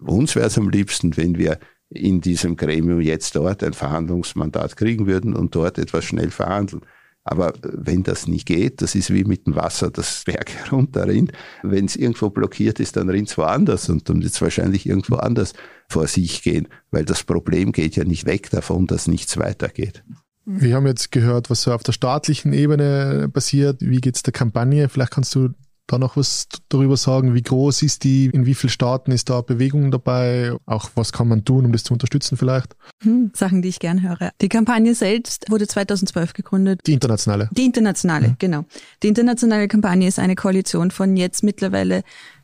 Uns 0.00 0.34
wäre 0.34 0.46
es 0.46 0.58
am 0.58 0.68
liebsten, 0.68 1.16
wenn 1.16 1.38
wir 1.38 1.58
in 1.90 2.20
diesem 2.20 2.56
Gremium 2.56 3.00
jetzt 3.00 3.36
dort 3.36 3.62
ein 3.62 3.72
Verhandlungsmandat 3.72 4.76
kriegen 4.76 5.06
würden 5.06 5.34
und 5.34 5.54
dort 5.54 5.78
etwas 5.78 6.04
schnell 6.04 6.30
verhandeln. 6.30 6.82
Aber 7.24 7.52
wenn 7.62 8.02
das 8.02 8.26
nicht 8.26 8.46
geht, 8.46 8.80
das 8.80 8.94
ist 8.94 9.12
wie 9.12 9.24
mit 9.24 9.46
dem 9.46 9.54
Wasser, 9.54 9.90
das 9.90 10.22
Berg 10.26 10.50
herunterrinnt. 10.50 11.32
Wenn 11.62 11.84
es 11.84 11.96
irgendwo 11.96 12.30
blockiert 12.30 12.80
ist, 12.80 12.96
dann 12.96 13.10
rinnt 13.10 13.28
es 13.28 13.38
woanders 13.38 13.88
und 13.88 14.08
dann 14.08 14.22
wird 14.22 14.32
es 14.32 14.40
wahrscheinlich 14.40 14.86
irgendwo 14.86 15.16
anders 15.16 15.52
vor 15.88 16.06
sich 16.06 16.42
gehen, 16.42 16.68
weil 16.90 17.04
das 17.04 17.24
Problem 17.24 17.72
geht 17.72 17.96
ja 17.96 18.04
nicht 18.04 18.26
weg 18.26 18.50
davon, 18.50 18.86
dass 18.86 19.08
nichts 19.08 19.36
weitergeht. 19.36 20.02
Wir 20.46 20.74
haben 20.74 20.86
jetzt 20.86 21.12
gehört, 21.12 21.50
was 21.50 21.62
so 21.62 21.72
auf 21.72 21.82
der 21.82 21.92
staatlichen 21.92 22.52
Ebene 22.52 23.28
passiert. 23.32 23.80
Wie 23.80 24.00
geht 24.00 24.16
es 24.16 24.22
der 24.22 24.32
Kampagne? 24.32 24.88
Vielleicht 24.88 25.12
kannst 25.12 25.34
du 25.34 25.50
da 25.92 25.98
noch 25.98 26.16
was 26.16 26.48
darüber 26.68 26.96
sagen? 26.96 27.34
Wie 27.34 27.42
groß 27.42 27.82
ist 27.82 28.04
die? 28.04 28.26
In 28.26 28.46
wie 28.46 28.54
vielen 28.54 28.70
Staaten 28.70 29.10
ist 29.12 29.30
da 29.30 29.40
Bewegung 29.40 29.90
dabei? 29.90 30.52
Auch 30.66 30.90
was 30.94 31.12
kann 31.12 31.28
man 31.28 31.44
tun, 31.44 31.64
um 31.64 31.72
das 31.72 31.84
zu 31.84 31.92
unterstützen 31.92 32.36
vielleicht? 32.36 32.76
Hm, 33.02 33.32
Sachen, 33.34 33.62
die 33.62 33.68
ich 33.68 33.80
gern 33.80 34.02
höre. 34.02 34.30
Die 34.40 34.48
Kampagne 34.48 34.94
selbst 34.94 35.50
wurde 35.50 35.66
2012 35.66 36.32
gegründet. 36.32 36.80
Die 36.86 36.92
internationale? 36.92 37.48
Die 37.52 37.64
internationale, 37.64 38.28
mhm. 38.28 38.36
genau. 38.38 38.64
Die 39.02 39.08
internationale 39.08 39.68
Kampagne 39.68 40.06
ist 40.06 40.18
eine 40.18 40.36
Koalition 40.36 40.90
von 40.90 41.16
jetzt 41.16 41.42
mittlerweile 41.42 42.02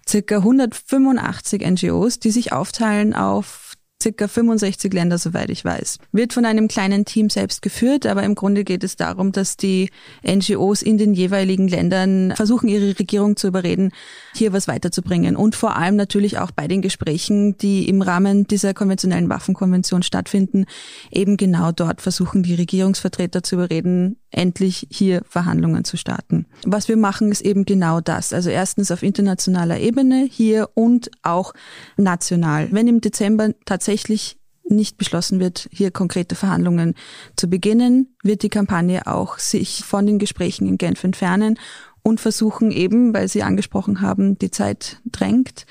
circa 0.08 0.36
185 0.36 1.62
NGOs, 1.62 2.18
die 2.20 2.30
sich 2.30 2.52
aufteilen 2.52 3.14
auf 3.14 3.65
circa 4.02 4.28
65 4.28 4.92
Länder, 4.92 5.18
soweit 5.18 5.50
ich 5.50 5.64
weiß. 5.64 5.98
Wird 6.12 6.32
von 6.32 6.44
einem 6.44 6.68
kleinen 6.68 7.04
Team 7.04 7.30
selbst 7.30 7.62
geführt, 7.62 8.06
aber 8.06 8.22
im 8.22 8.34
Grunde 8.34 8.64
geht 8.64 8.84
es 8.84 8.96
darum, 8.96 9.32
dass 9.32 9.56
die 9.56 9.90
NGOs 10.26 10.82
in 10.82 10.98
den 10.98 11.14
jeweiligen 11.14 11.68
Ländern 11.68 12.32
versuchen, 12.36 12.68
ihre 12.68 12.98
Regierung 12.98 13.36
zu 13.36 13.48
überreden, 13.48 13.92
hier 14.34 14.52
was 14.52 14.68
weiterzubringen. 14.68 15.36
Und 15.36 15.54
vor 15.54 15.76
allem 15.76 15.96
natürlich 15.96 16.38
auch 16.38 16.50
bei 16.50 16.68
den 16.68 16.82
Gesprächen, 16.82 17.56
die 17.58 17.88
im 17.88 18.02
Rahmen 18.02 18.46
dieser 18.46 18.74
konventionellen 18.74 19.28
Waffenkonvention 19.28 20.02
stattfinden, 20.02 20.66
eben 21.10 21.36
genau 21.36 21.72
dort 21.72 22.00
versuchen, 22.00 22.42
die 22.42 22.54
Regierungsvertreter 22.54 23.42
zu 23.42 23.56
überreden, 23.56 24.18
endlich 24.36 24.86
hier 24.90 25.22
Verhandlungen 25.28 25.84
zu 25.84 25.96
starten. 25.96 26.46
Was 26.64 26.88
wir 26.88 26.96
machen, 26.96 27.32
ist 27.32 27.40
eben 27.40 27.64
genau 27.64 28.00
das. 28.00 28.32
Also 28.32 28.50
erstens 28.50 28.90
auf 28.90 29.02
internationaler 29.02 29.78
Ebene 29.78 30.28
hier 30.30 30.68
und 30.74 31.10
auch 31.22 31.54
national. 31.96 32.68
Wenn 32.70 32.86
im 32.86 33.00
Dezember 33.00 33.50
tatsächlich 33.64 34.38
nicht 34.68 34.98
beschlossen 34.98 35.40
wird, 35.40 35.68
hier 35.70 35.90
konkrete 35.90 36.34
Verhandlungen 36.34 36.94
zu 37.36 37.48
beginnen, 37.48 38.16
wird 38.22 38.42
die 38.42 38.48
Kampagne 38.48 39.06
auch 39.06 39.38
sich 39.38 39.84
von 39.84 40.06
den 40.06 40.18
Gesprächen 40.18 40.66
in 40.66 40.76
Genf 40.76 41.04
entfernen 41.04 41.58
und 42.02 42.20
versuchen 42.20 42.70
eben, 42.70 43.14
weil 43.14 43.28
Sie 43.28 43.42
angesprochen 43.42 44.00
haben, 44.00 44.38
die 44.38 44.50
Zeit 44.50 45.00
drängt, 45.06 45.66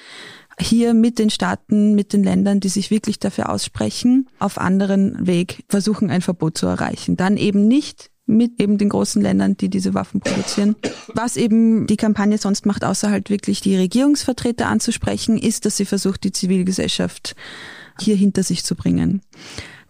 hier 0.57 0.93
mit 0.93 1.19
den 1.19 1.29
Staaten, 1.29 1.95
mit 1.95 2.13
den 2.13 2.23
Ländern, 2.23 2.61
die 2.61 2.69
sich 2.69 2.89
wirklich 2.89 3.19
dafür 3.19 3.49
aussprechen, 3.49 4.29
auf 4.39 4.57
anderen 4.57 5.27
Weg 5.27 5.65
versuchen, 5.67 6.09
ein 6.09 6.21
Verbot 6.21 6.57
zu 6.57 6.65
erreichen. 6.65 7.17
Dann 7.17 7.35
eben 7.35 7.67
nicht 7.67 8.09
mit 8.25 8.59
eben 8.59 8.77
den 8.77 8.89
großen 8.89 9.21
Ländern, 9.21 9.55
die 9.57 9.69
diese 9.69 9.93
Waffen 9.93 10.19
produzieren. 10.19 10.75
Was 11.13 11.37
eben 11.37 11.87
die 11.87 11.97
Kampagne 11.97 12.37
sonst 12.37 12.65
macht, 12.65 12.83
außer 12.83 13.11
halt 13.11 13.29
wirklich 13.29 13.61
die 13.61 13.75
Regierungsvertreter 13.75 14.67
anzusprechen, 14.67 15.37
ist, 15.37 15.65
dass 15.65 15.77
sie 15.77 15.85
versucht, 15.85 16.23
die 16.23 16.31
Zivilgesellschaft 16.31 17.35
hier 17.99 18.15
hinter 18.15 18.43
sich 18.43 18.63
zu 18.63 18.75
bringen. 18.75 19.21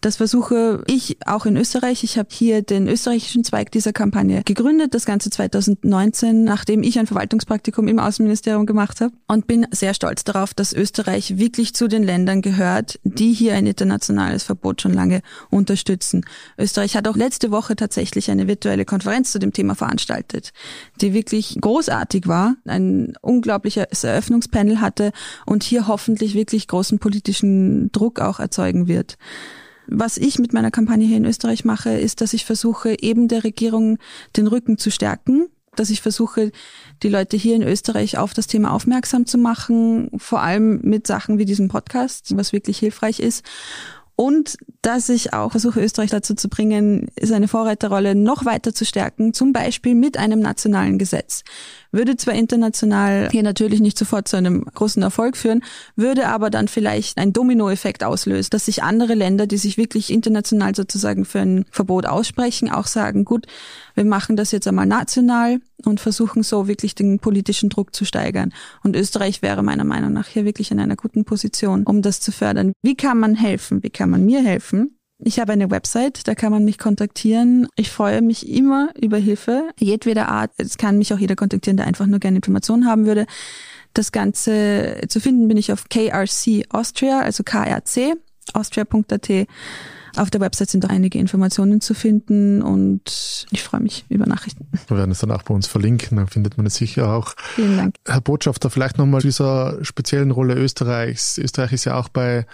Das 0.06 0.18
versuche 0.18 0.84
ich 0.86 1.18
auch 1.26 1.48
in 1.48 1.58
Österreich. 1.58 2.04
Ich 2.04 2.20
habe 2.20 2.30
hier 2.32 2.62
den 2.62 2.88
österreichischen 2.88 3.44
Zweig 3.44 3.72
dieser 3.72 3.92
Kampagne 3.92 4.44
gegründet, 4.46 4.94
das 4.94 5.04
Ganze 5.08 5.32
2019, 5.32 6.44
nachdem 6.44 6.84
ich 6.84 7.00
ein 7.00 7.08
Verwaltungspraktikum 7.08 7.88
im 7.88 7.98
Außenministerium 7.98 8.68
gemacht 8.68 9.02
habe 9.02 9.16
und 9.28 9.48
bin 9.48 9.66
sehr 9.72 9.96
stolz 9.96 10.24
darauf, 10.24 10.54
dass 10.54 10.74
Österreich 10.74 11.40
wirklich 11.40 11.74
zu 11.74 11.88
den 11.88 12.04
Ländern 12.04 12.44
gehört, 12.44 13.00
die 13.04 13.34
hier 13.34 13.56
ein 13.56 13.66
internationales 13.66 14.44
Verbot 14.44 14.80
schon 14.80 14.94
lange 14.94 15.24
unterstützen. 15.50 16.24
Österreich 16.60 16.96
hat 16.96 17.08
auch 17.08 17.16
letzte 17.16 17.50
Woche 17.50 17.76
tatsächlich 17.76 18.30
eine 18.30 18.48
virtuelle 18.48 18.86
Konferenz 18.86 19.32
zu 19.32 19.40
dem 19.40 19.54
Thema 19.54 19.74
veranstaltet, 19.74 20.54
die 21.02 21.16
wirklich 21.16 21.58
großartig 21.60 22.28
war, 22.28 22.58
ein 22.66 23.16
unglaubliches 23.24 24.04
Eröffnungspanel 24.04 24.82
hatte 24.82 25.14
und 25.48 25.64
hier 25.64 25.88
hoffentlich 25.88 26.36
wirklich 26.36 26.68
großen 26.68 27.00
politischen 27.00 27.92
Druck 27.92 28.20
auch 28.20 28.40
erzeugen 28.40 28.88
wird. 28.88 29.18
Was 29.88 30.18
ich 30.18 30.40
mit 30.40 30.54
meiner 30.54 30.72
Kampagne 30.72 31.06
hier 31.06 31.18
in 31.18 31.26
Österreich 31.26 31.66
mache, 31.66 31.92
ist, 31.92 32.22
dass 32.22 32.34
ich 32.34 32.46
versuche, 32.46 32.98
eben 33.02 33.28
der 33.28 33.44
Regierung 33.44 33.98
den 34.36 34.48
Rücken 34.48 34.78
zu 34.78 34.90
stärken, 34.92 35.48
dass 35.76 35.90
ich 35.90 36.02
versuche, 36.02 36.52
die 37.04 37.10
Leute 37.10 37.38
hier 37.38 37.56
in 37.56 37.62
Österreich 37.64 38.18
auf 38.18 38.34
das 38.34 38.48
Thema 38.48 38.72
aufmerksam 38.72 39.26
zu 39.26 39.38
machen, 39.38 40.10
vor 40.18 40.42
allem 40.42 40.80
mit 40.84 41.06
Sachen 41.06 41.38
wie 41.38 41.46
diesem 41.46 41.68
Podcast, 41.68 42.36
was 42.38 42.54
wirklich 42.54 42.80
hilfreich 42.80 43.20
ist. 43.20 43.44
und 44.18 44.56
dass 44.82 45.10
ich 45.10 45.34
auch 45.34 45.52
versuche, 45.52 45.82
Österreich 45.82 46.10
dazu 46.10 46.36
zu 46.36 46.48
bringen, 46.48 47.10
seine 47.22 47.50
Vorreiterrolle 47.50 48.16
noch 48.16 48.46
weiter 48.46 48.74
zu 48.74 48.86
stärken, 48.86 49.34
zum 49.34 49.52
Beispiel 49.52 49.94
mit 49.94 50.18
einem 50.18 50.40
nationalen 50.40 50.98
Gesetz. 50.98 51.44
Würde 51.96 52.18
zwar 52.18 52.34
international 52.34 53.30
hier 53.32 53.42
natürlich 53.42 53.80
nicht 53.80 53.98
sofort 53.98 54.28
zu 54.28 54.36
einem 54.36 54.66
großen 54.66 55.02
Erfolg 55.02 55.38
führen, 55.38 55.64
würde 55.96 56.28
aber 56.28 56.50
dann 56.50 56.68
vielleicht 56.68 57.18
ein 57.18 57.32
Dominoeffekt 57.32 58.04
auslösen, 58.04 58.50
dass 58.52 58.66
sich 58.66 58.84
andere 58.84 59.14
Länder, 59.14 59.48
die 59.48 59.56
sich 59.56 59.78
wirklich 59.78 60.12
international 60.12 60.76
sozusagen 60.76 61.24
für 61.24 61.40
ein 61.40 61.64
Verbot 61.72 62.06
aussprechen, 62.06 62.70
auch 62.70 62.88
sagen, 62.88 63.24
gut, 63.24 63.46
wir 63.94 64.04
machen 64.04 64.36
das 64.36 64.52
jetzt 64.52 64.68
einmal 64.68 64.86
national 64.86 65.62
und 65.86 66.02
versuchen 66.02 66.44
so 66.44 66.68
wirklich 66.68 66.96
den 66.96 67.20
politischen 67.20 67.70
Druck 67.70 67.96
zu 67.96 68.04
steigern. 68.04 68.52
Und 68.84 68.98
Österreich 68.98 69.42
wäre 69.42 69.64
meiner 69.64 69.86
Meinung 69.86 70.12
nach 70.12 70.28
hier 70.28 70.44
wirklich 70.44 70.72
in 70.72 70.82
einer 70.82 70.98
guten 70.98 71.24
Position, 71.24 71.84
um 71.84 72.02
das 72.02 72.20
zu 72.20 72.34
fördern. 72.34 72.74
Wie 72.82 72.96
kann 72.96 73.20
man 73.20 73.36
helfen? 73.36 73.84
Wie 73.84 73.90
kann 73.90 74.10
man 74.10 74.26
mir 74.26 74.44
helfen? 74.44 74.95
Ich 75.20 75.40
habe 75.40 75.54
eine 75.54 75.72
Website, 75.72 76.28
da 76.28 76.36
kann 76.36 76.52
man 76.52 76.66
mich 76.66 76.78
kontaktieren. 76.78 77.68
Ich 77.76 77.90
freue 77.90 78.22
mich 78.22 78.50
immer 78.50 78.90
über 79.00 79.18
Hilfe, 79.18 79.70
jedweder 79.80 80.28
Art. 80.28 80.52
Es 80.58 80.78
kann 80.78 80.98
mich 80.98 81.14
auch 81.14 81.20
jeder 81.20 81.36
kontaktieren, 81.36 81.78
der 81.78 81.88
einfach 81.88 82.06
nur 82.06 82.20
gerne 82.20 82.38
Informationen 82.38 82.86
haben 82.86 83.06
würde. 83.06 83.26
Das 83.94 84.12
Ganze 84.12 85.02
zu 85.08 85.22
finden 85.22 85.48
bin 85.48 85.56
ich 85.56 85.72
auf 85.72 85.88
KRC 85.88 86.66
Austria, 86.70 87.22
also 87.22 87.44
KRC, 87.44 88.18
austria.at. 88.54 89.48
Auf 90.18 90.30
der 90.30 90.40
Website 90.42 90.70
sind 90.70 90.86
auch 90.86 90.90
einige 90.90 91.18
Informationen 91.18 91.82
zu 91.82 91.94
finden 91.94 92.62
und 92.62 93.46
ich 93.52 93.64
freue 93.64 93.82
mich 93.82 94.06
über 94.10 94.26
Nachrichten. 94.26 94.68
Wir 94.88 94.98
werden 94.98 95.12
es 95.12 95.20
dann 95.20 95.32
auch 95.32 95.44
bei 95.44 95.54
uns 95.54 95.68
verlinken, 95.68 96.18
dann 96.18 96.28
findet 96.28 96.58
man 96.58 96.66
es 96.66 96.76
sicher 96.76 97.14
auch. 97.14 97.36
Vielen 97.56 97.78
Dank. 97.78 97.96
Herr 98.06 98.22
Botschafter, 98.22 98.70
vielleicht 98.70 98.98
nochmal 98.98 99.22
dieser 99.22 99.84
speziellen 99.84 100.32
Rolle 100.32 100.56
Österreichs. 100.56 101.38
Österreich 101.38 101.74
ist 101.74 101.86
ja 101.86 101.98
auch 101.98 102.08
bei 102.08 102.46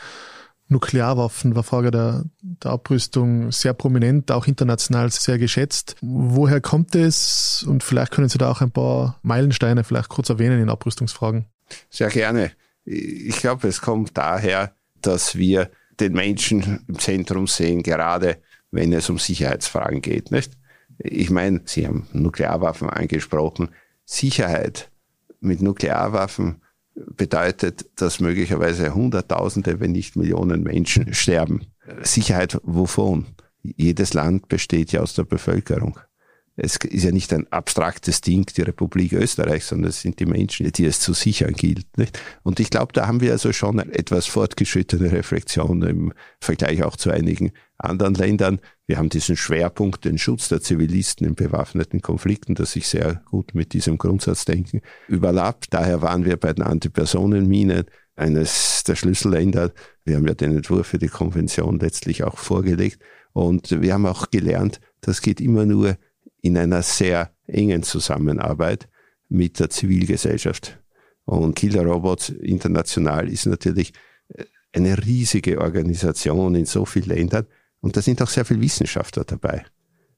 Nuklearwaffen, 0.72 1.56
war 1.56 1.64
Frage 1.64 1.92
der, 1.92 2.24
der 2.42 2.72
Abrüstung 2.72 3.52
sehr 3.52 3.74
prominent, 3.74 4.32
auch 4.32 4.48
international 4.48 5.12
sehr 5.12 5.38
geschätzt. 5.38 5.98
Woher 6.02 6.62
kommt 6.62 6.96
es? 6.96 7.64
Und 7.68 7.84
vielleicht 7.84 8.12
können 8.12 8.30
Sie 8.30 8.38
da 8.38 8.50
auch 8.50 8.62
ein 8.62 8.72
paar 8.72 9.20
Meilensteine 9.22 9.84
vielleicht 9.84 10.10
kurz 10.10 10.30
erwähnen 10.30 10.62
in 10.62 10.70
Abrüstungsfragen. 10.70 11.46
Sehr 11.90 12.10
gerne. 12.10 12.52
Ich 12.86 13.38
glaube, 13.38 13.68
es 13.68 13.82
kommt 13.82 14.18
daher, 14.18 14.74
dass 15.02 15.36
wir 15.36 15.70
den 16.00 16.14
Menschen 16.14 16.86
im 16.88 16.98
Zentrum 16.98 17.48
sehen, 17.48 17.84
gerade 17.84 18.38
wenn 18.72 18.94
es 18.94 19.10
um 19.10 19.20
Sicherheitsfragen 19.20 20.02
geht. 20.02 20.32
Nicht? 20.32 20.54
Ich 20.98 21.30
meine, 21.30 21.62
Sie 21.66 21.86
haben 21.86 22.08
Nuklearwaffen 22.14 22.90
angesprochen. 22.90 23.70
Sicherheit 24.06 24.90
mit 25.42 25.62
Nuklearwaffen 25.62 26.61
bedeutet, 26.96 27.86
dass 27.96 28.20
möglicherweise 28.20 28.94
Hunderttausende, 28.94 29.80
wenn 29.80 29.92
nicht 29.92 30.16
Millionen 30.16 30.64
Menschen 30.64 31.14
sterben. 31.14 31.68
Sicherheit 32.02 32.60
wovon? 32.64 33.28
Jedes 33.64 34.14
Land 34.14 34.48
besteht 34.48 34.92
ja 34.92 35.02
aus 35.02 35.14
der 35.14 35.24
Bevölkerung. 35.24 36.00
Es 36.58 36.76
ist 36.76 37.04
ja 37.04 37.12
nicht 37.12 37.34
ein 37.34 37.52
abstraktes 37.52 38.22
Ding, 38.22 38.46
die 38.46 38.62
Republik 38.62 39.14
Österreich, 39.14 39.64
sondern 39.64 39.90
es 39.90 40.02
sind 40.02 40.20
die 40.20 40.26
Menschen, 40.26 40.70
die 40.72 40.86
es 40.86 41.00
zu 41.00 41.14
sichern 41.14 41.54
gilt. 41.54 41.98
Nicht? 41.98 42.20
Und 42.44 42.60
ich 42.60 42.70
glaube, 42.70 42.94
da 42.94 43.08
haben 43.08 43.22
wir 43.22 43.32
also 43.32 43.54
schon 43.54 43.80
etwas 43.80 44.26
fortgeschrittene 44.28 45.12
Reflexion 45.12 45.82
im 45.84 46.14
Vergleich 46.40 46.84
auch 46.84 46.98
zu 46.98 47.10
einigen 47.10 47.52
anderen 47.78 48.14
Ländern. 48.14 48.60
Wir 48.86 48.98
haben 48.98 49.10
diesen 49.10 49.38
Schwerpunkt, 49.38 50.04
den 50.06 50.18
Schutz 50.18 50.50
der 50.50 50.62
Zivilisten 50.62 51.26
in 51.26 51.36
bewaffneten 51.36 52.02
Konflikten, 52.02 52.56
das 52.56 52.74
sich 52.74 52.88
sehr 52.88 53.24
gut 53.30 53.56
mit 53.56 53.74
diesem 53.74 53.98
Grundsatzdenken 53.98 54.82
überlappt. 55.08 55.74
Daher 55.74 56.02
waren 56.02 56.26
wir 56.26 56.38
bei 56.38 56.54
den 56.54 56.64
Antipersonenminen 56.64 57.86
eines 58.16 58.84
der 58.86 58.96
Schlüsselländer. 58.96 59.72
Wir 60.04 60.18
haben 60.18 60.28
ja 60.28 60.34
den 60.34 60.58
Entwurf 60.58 60.88
für 60.88 61.00
die 61.00 61.08
Konvention 61.08 61.80
letztlich 61.80 62.24
auch 62.24 62.38
vorgelegt. 62.38 63.02
Und 63.34 63.82
wir 63.82 63.94
haben 63.94 64.06
auch 64.06 64.30
gelernt, 64.30 64.82
das 65.00 65.22
geht 65.22 65.40
immer 65.40 65.66
nur 65.66 65.98
in 66.42 66.58
einer 66.58 66.82
sehr 66.82 67.32
engen 67.48 67.84
Zusammenarbeit 67.84 68.88
mit 69.30 69.60
der 69.60 69.70
Zivilgesellschaft. 69.70 70.80
Und 71.26 71.56
Killer 71.56 71.84
Robots 71.84 72.30
International 72.30 73.30
ist 73.30 73.46
natürlich 73.46 73.94
äh, 74.30 74.46
eine 74.74 74.98
riesige 75.06 75.62
Organisation 75.62 76.56
in 76.56 76.66
so 76.66 76.86
vielen 76.86 77.08
Ländern 77.08 77.46
und 77.82 77.98
da 77.98 78.02
sind 78.02 78.22
auch 78.22 78.30
sehr 78.30 78.46
viele 78.46 78.62
Wissenschaftler 78.62 79.24
dabei. 79.24 79.66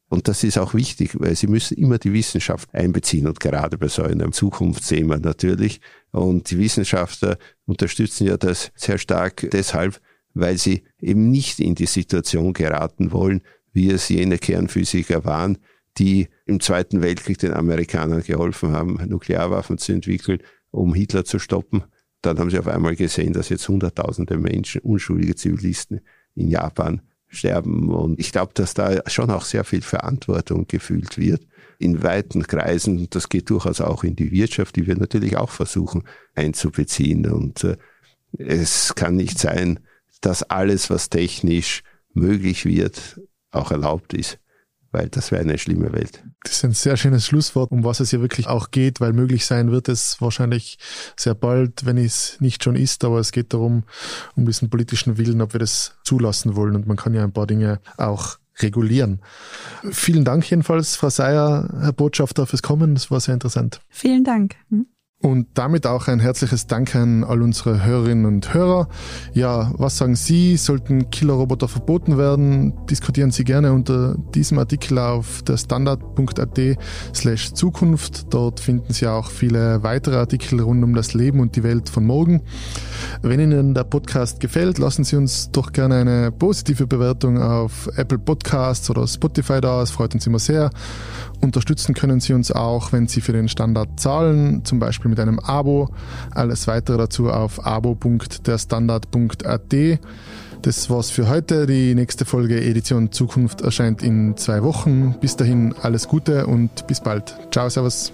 Und 0.09 0.27
das 0.27 0.43
ist 0.43 0.59
auch 0.59 0.75
wichtig, 0.75 1.19
weil 1.19 1.36
sie 1.36 1.47
müssen 1.47 1.75
immer 1.75 1.97
die 1.97 2.13
Wissenschaft 2.13 2.71
einbeziehen 2.75 3.25
und 3.25 3.39
gerade 3.39 3.77
bei 3.79 3.88
so 3.88 4.03
einem 4.03 4.31
Zukunftsthema 4.31 5.17
natürlich. 5.17 5.81
Und 6.12 6.51
die 6.51 6.59
Wissenschaftler 6.59 7.38
unterstützen 7.65 8.27
ja 8.27 8.38
das 8.38 8.71
sehr 8.75 8.99
stark 8.99 9.49
deshalb, 9.51 9.99
weil 10.36 10.57
sie 10.59 10.83
eben 10.99 11.31
nicht 11.31 11.59
in 11.59 11.73
die 11.73 11.88
Situation 11.88 12.53
geraten 12.53 13.12
wollen, 13.12 13.41
wie 13.71 13.89
es 13.89 14.09
jene 14.09 14.38
Kernphysiker 14.38 15.25
waren, 15.25 15.57
die 15.97 16.27
im 16.45 16.60
Zweiten 16.60 17.01
Weltkrieg 17.01 17.38
den 17.38 17.53
Amerikanern 17.53 18.23
geholfen 18.23 18.71
haben, 18.71 18.99
Nuklearwaffen 19.08 19.77
zu 19.77 19.93
entwickeln, 19.93 20.39
um 20.71 20.93
Hitler 20.93 21.25
zu 21.25 21.39
stoppen. 21.39 21.84
Dann 22.21 22.39
haben 22.39 22.49
sie 22.49 22.60
auf 22.60 22.67
einmal 22.67 22.95
gesehen, 22.95 23.34
dass 23.34 23.49
jetzt 23.49 23.67
Hunderttausende 23.67 24.38
Menschen, 24.38 24.82
unschuldige 24.82 25.36
Zivilisten 25.36 26.01
in 26.36 26.47
Japan 26.47 27.01
sterben. 27.27 27.89
Und 27.89 28.19
ich 28.19 28.32
glaube, 28.32 28.53
dass 28.56 28.73
da 28.73 29.01
schon 29.08 29.29
auch 29.29 29.45
sehr 29.45 29.63
viel 29.63 29.82
Verantwortung 29.82 30.65
gefühlt 30.67 31.17
wird 31.17 31.45
in 31.79 32.01
weiten 32.01 32.47
Kreisen. 32.47 33.08
Das 33.10 33.29
geht 33.29 33.49
durchaus 33.49 33.82
auch 33.82 34.03
in 34.03 34.15
die 34.15 34.32
Wirtschaft, 34.32 34.75
die 34.75 34.88
wir 34.88 34.95
natürlich 34.95 35.38
auch 35.38 35.49
versuchen 35.49 36.03
einzubeziehen. 36.34 37.25
Und 37.27 37.63
äh, 37.65 37.77
es 38.38 38.95
kann 38.95 39.15
nicht 39.15 39.38
sein, 39.38 39.79
dass 40.21 40.43
alles, 40.43 40.89
was 40.89 41.10
technisch 41.10 41.84
möglich 42.13 42.65
wird, 42.65 43.19
auch 43.51 43.71
erlaubt 43.71 44.13
ist 44.13 44.39
weil 44.93 45.10
das 45.10 45.32
wäre 45.32 45.41
eine 45.41 45.58
schlimme 45.58 45.91
Welt. 45.91 46.23
Das 46.43 46.58
ist 46.58 46.65
ein 46.65 46.73
sehr 46.73 46.97
schönes 46.97 47.25
Schlusswort, 47.25 47.71
um 47.71 47.84
was 47.84 47.99
es 47.99 48.12
hier 48.12 48.21
wirklich 48.21 48.47
auch 48.47 48.71
geht, 48.71 49.01
weil 49.01 49.12
möglich 49.12 49.45
sein 49.45 49.71
wird 49.71 49.89
es 49.89 50.21
wahrscheinlich 50.21 50.77
sehr 51.17 51.36
bald, 51.36 51.86
wenn 51.86 51.97
es 51.97 52.38
nicht 52.39 52.63
schon 52.63 52.75
ist, 52.75 53.03
aber 53.03 53.19
es 53.19 53.32
geht 53.32 53.53
darum, 53.53 53.84
um 54.36 54.45
diesen 54.45 54.69
politischen 54.69 55.17
Willen, 55.17 55.41
ob 55.41 55.53
wir 55.53 55.60
das 55.60 55.95
zulassen 56.03 56.56
wollen 56.56 56.75
und 56.75 56.88
man 56.88 56.97
kann 56.97 57.13
ja 57.13 57.23
ein 57.23 57.34
paar 57.34 57.47
Dinge 57.47 57.79
auch 57.97 58.38
regulieren. 58.60 59.19
Vielen 59.91 60.25
Dank 60.25 60.49
jedenfalls, 60.49 60.95
Frau 60.95 61.10
Seyer, 61.10 61.69
Herr 61.79 61.93
Botschafter, 61.93 62.45
fürs 62.45 62.62
Kommen. 62.62 62.93
Das 62.93 63.10
war 63.10 63.19
sehr 63.19 63.34
interessant. 63.34 63.82
Vielen 63.89 64.23
Dank. 64.23 64.56
Hm? 64.69 64.86
Und 65.23 65.47
damit 65.53 65.88
auch 65.88 66.09
ein 66.09 66.19
herzliches 66.19 66.67
Dank 66.67 66.93
an 66.95 67.23
all 67.23 67.41
unsere 67.41 67.86
Hörerinnen 67.86 68.25
und 68.25 68.53
Hörer. 68.53 68.89
Ja, 69.31 69.71
was 69.77 69.97
sagen 69.97 70.17
Sie? 70.17 70.57
Sollten 70.57 71.12
Killerroboter 71.12 71.69
verboten 71.69 72.17
werden? 72.17 72.73
Diskutieren 72.88 73.31
Sie 73.31 73.45
gerne 73.45 73.71
unter 73.71 74.17
diesem 74.36 74.59
Artikel 74.59 74.99
auf 74.99 75.41
der 75.43 75.55
standard.at 75.55 76.59
slash 77.15 77.53
Zukunft. 77.53 78.33
Dort 78.33 78.59
finden 78.59 78.91
Sie 78.91 79.07
auch 79.07 79.29
viele 79.29 79.81
weitere 79.81 80.17
Artikel 80.17 80.59
rund 80.59 80.83
um 80.83 80.93
das 80.93 81.13
Leben 81.13 81.39
und 81.39 81.55
die 81.55 81.63
Welt 81.63 81.88
von 81.88 82.05
morgen. 82.05 82.41
Wenn 83.21 83.39
Ihnen 83.39 83.73
der 83.73 83.86
Podcast 83.86 84.41
gefällt, 84.41 84.77
lassen 84.77 85.05
Sie 85.05 85.15
uns 85.15 85.49
doch 85.51 85.71
gerne 85.71 86.01
eine 86.01 86.31
positive 86.33 86.86
Bewertung 86.86 87.41
auf 87.41 87.89
Apple 87.95 88.19
Podcasts 88.19 88.89
oder 88.89 89.07
Spotify 89.07 89.62
da. 89.62 89.81
Es 89.83 89.91
freut 89.91 90.13
uns 90.15 90.27
immer 90.27 90.39
sehr. 90.39 90.69
Unterstützen 91.43 91.93
können 91.93 92.19
Sie 92.19 92.34
uns 92.34 92.51
auch, 92.51 92.91
wenn 92.91 93.08
Sie 93.08 93.21
für 93.21 93.34
den 93.34 93.47
Standard 93.49 93.99
zahlen, 93.99 94.65
zum 94.65 94.79
Beispiel 94.79 95.10
mit 95.10 95.19
einem 95.19 95.38
Abo. 95.39 95.89
Alles 96.32 96.65
weitere 96.67 96.97
dazu 96.97 97.29
auf 97.29 97.63
abo.derstandard.at. 97.65 99.99
Das 100.62 100.89
war's 100.89 101.10
für 101.10 101.27
heute. 101.27 101.67
Die 101.67 101.93
nächste 101.93 102.23
Folge 102.23 102.63
Edition 102.63 103.12
Zukunft 103.12 103.60
erscheint 103.62 104.01
in 104.01 104.38
zwei 104.38 104.63
Wochen. 104.63 105.15
Bis 105.19 105.36
dahin 105.36 105.75
alles 105.82 106.08
Gute 106.08 106.47
und 106.47 106.88
bis 106.88 107.01
bald. 107.01 107.36
Ciao, 107.51 107.67
Servus. 107.69 108.13